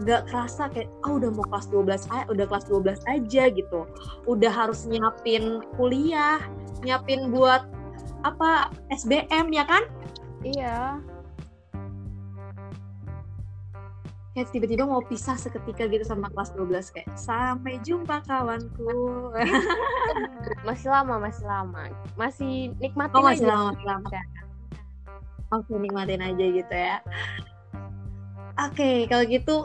gak 0.04 0.26
kerasa 0.34 0.74
kayak 0.74 0.90
oh 1.06 1.22
udah 1.22 1.30
mau 1.30 1.46
kelas 1.54 1.70
12 1.70 2.10
aja 2.10 2.26
udah 2.34 2.46
kelas 2.50 2.66
12 2.68 3.14
aja 3.14 3.44
gitu. 3.54 3.80
Udah 4.26 4.52
harus 4.52 4.90
nyiapin 4.90 5.62
kuliah 5.78 6.42
nyiapin 6.82 7.30
buat 7.32 7.64
apa 8.26 8.74
SBM 8.90 9.54
ya 9.54 9.64
kan? 9.68 9.84
Iya 10.44 11.00
kayak 14.34 14.50
tiba-tiba 14.50 14.90
mau 14.90 15.02
pisah 15.06 15.38
seketika 15.38 15.86
gitu 15.86 16.02
sama 16.02 16.26
kelas 16.34 16.58
12 16.58 16.90
kayak 16.90 17.10
sampai 17.14 17.78
jumpa 17.86 18.26
kawanku. 18.26 19.30
Masih 20.68 20.90
lama 20.90 21.22
masih 21.22 21.46
lama. 21.46 21.92
Masih 22.18 22.74
nikmatin 22.82 23.20
oh, 23.20 23.24
masih 23.24 23.46
aja. 23.46 23.54
lama, 23.54 23.70
masih 23.78 23.86
lama. 23.86 24.10
oke 25.54 25.74
nikmatin 25.78 26.22
aja 26.24 26.46
gitu 26.50 26.74
ya. 26.74 26.98
Oke 28.58 28.74
okay, 28.74 28.98
kalau 29.06 29.24
gitu 29.30 29.56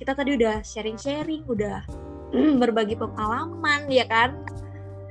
kita 0.00 0.12
tadi 0.16 0.36
udah 0.36 0.64
sharing-sharing 0.64 1.44
udah 1.44 1.84
berbagi 2.62 2.96
pengalaman 2.96 3.84
ya 3.92 4.08
kan? 4.08 4.40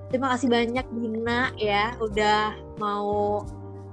Terima 0.09 0.33
kasih 0.33 0.49
banyak 0.49 0.85
Dina 0.97 1.53
ya 1.59 1.93
udah 2.01 2.57
mau 2.81 3.43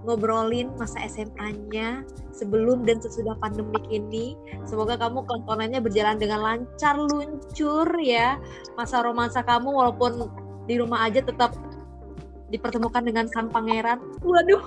ngobrolin 0.02 0.70
masa 0.78 1.02
SMA-nya 1.06 2.02
sebelum 2.34 2.82
dan 2.82 2.98
sesudah 2.98 3.38
pandemik 3.38 3.86
ini. 3.90 4.34
Semoga 4.66 4.98
kamu 4.98 5.22
tontonannya 5.26 5.78
berjalan 5.78 6.18
dengan 6.18 6.40
lancar, 6.42 6.98
luncur 6.98 7.86
ya. 8.02 8.38
Masa 8.74 9.02
romansa 9.02 9.42
kamu 9.46 9.70
walaupun 9.70 10.26
di 10.66 10.78
rumah 10.78 11.06
aja 11.06 11.22
tetap 11.22 11.54
dipertemukan 12.50 13.02
dengan 13.02 13.26
sang 13.30 13.48
pangeran. 13.48 14.02
Waduh. 14.22 14.62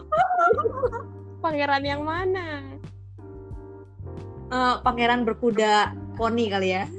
pangeran 1.43 1.83
yang 1.85 2.01
mana? 2.01 2.75
uh, 4.51 4.81
pangeran 4.81 5.25
berkuda 5.25 5.95
poni 6.17 6.49
kali 6.51 6.75
ya. 6.75 6.83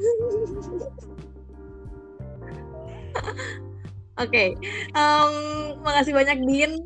Oke, 4.16 4.32
okay. 4.32 4.48
um, 4.96 5.76
makasih 5.84 6.16
banyak 6.16 6.40
Din. 6.48 6.80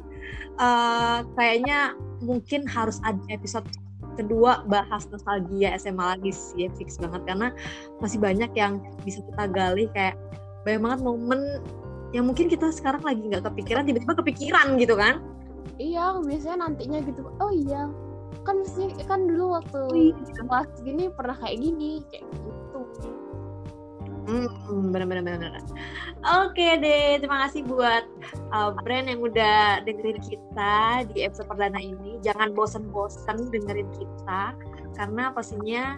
Uh, 0.61 1.25
kayaknya 1.41 1.97
mungkin 2.21 2.69
harus 2.69 3.01
ada 3.01 3.17
episode 3.33 3.65
kedua 4.21 4.61
bahas 4.69 5.09
nostalgia 5.09 5.73
SMA 5.81 6.05
lagi 6.17 6.29
sih, 6.29 6.69
fix 6.77 7.01
banget 7.01 7.25
karena 7.25 7.49
masih 8.05 8.21
banyak 8.21 8.53
yang 8.53 8.85
bisa 9.01 9.25
kita 9.25 9.49
gali 9.49 9.89
kayak 9.97 10.21
banyak 10.69 10.81
banget 10.85 11.01
momen 11.01 11.41
yang 12.13 12.29
mungkin 12.29 12.53
kita 12.53 12.69
sekarang 12.75 13.01
lagi 13.01 13.23
nggak 13.25 13.47
kepikiran 13.49 13.89
tiba-tiba 13.89 14.15
kepikiran 14.21 14.77
gitu 14.77 14.95
kan? 14.99 15.25
Iya, 15.81 16.21
biasanya 16.21 16.69
nantinya 16.69 17.01
gitu. 17.09 17.25
Oh 17.41 17.49
iya, 17.49 17.89
kan 18.45 18.61
mesti 18.61 18.93
kan 19.07 19.25
dulu 19.25 19.57
waktu 19.57 19.81
oh, 19.81 19.95
iya. 19.97 20.15
kelas 20.45 20.71
gini 20.85 21.09
pernah 21.09 21.37
kayak 21.39 21.57
gini 21.57 22.05
kayak 22.13 22.25
gitu. 22.29 22.81
Hmm, 24.29 24.93
benar-benar 24.93 25.25
benar. 25.25 25.63
Oke 26.45 26.77
deh, 26.79 27.17
terima 27.19 27.49
kasih 27.49 27.65
buat 27.65 28.05
uh, 28.53 28.77
brand 28.85 29.09
yang 29.09 29.21
udah 29.25 29.81
dengerin 29.87 30.21
kita 30.21 31.09
di 31.13 31.25
episode 31.25 31.49
perdana 31.49 31.81
ini. 31.81 32.21
Jangan 32.21 32.53
bosen-bosen 32.53 33.49
dengerin 33.49 33.89
kita 33.97 34.53
karena 34.99 35.33
pastinya 35.33 35.97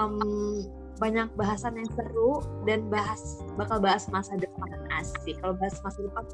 um, 0.00 0.64
banyak 1.00 1.28
bahasan 1.36 1.80
yang 1.80 1.88
seru 1.96 2.44
dan 2.68 2.84
bahas 2.92 3.40
bakal 3.56 3.80
bahas 3.80 4.08
masa 4.08 4.36
depan 4.40 4.68
asik. 5.00 5.36
Kalau 5.40 5.56
bahas 5.56 5.76
masa 5.84 6.00
depan 6.04 6.24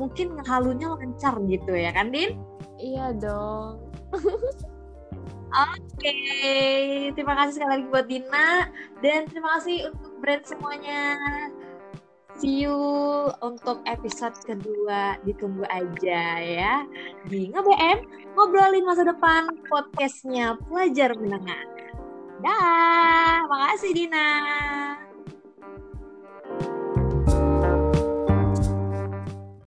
mungkin 0.00 0.38
halunya 0.48 0.88
lancar 0.92 1.36
gitu 1.44 1.72
ya 1.76 1.92
kan, 1.92 2.08
Din? 2.08 2.40
Iya 2.80 3.16
dong. 3.20 3.84
Oke, 5.48 5.80
okay. 5.96 7.08
terima 7.16 7.32
kasih 7.32 7.56
sekali 7.56 7.70
lagi 7.80 7.86
buat 7.88 8.06
Dina 8.06 8.68
dan 9.00 9.24
terima 9.32 9.56
kasih 9.56 9.88
untuk 9.96 10.12
brand 10.20 10.44
semuanya. 10.44 11.16
See 12.36 12.68
you 12.68 12.76
untuk 13.40 13.80
episode 13.88 14.36
kedua 14.44 15.16
ditunggu 15.24 15.64
aja 15.72 16.22
ya. 16.38 16.84
Di 17.26 17.48
ngebm 17.48 17.98
ngobrolin 18.36 18.84
masa 18.84 19.08
depan 19.08 19.48
podcastnya 19.72 20.60
pelajar 20.68 21.16
menengah. 21.16 21.64
Dah 22.44 23.48
makasih 23.48 23.96
Dina 23.96 24.28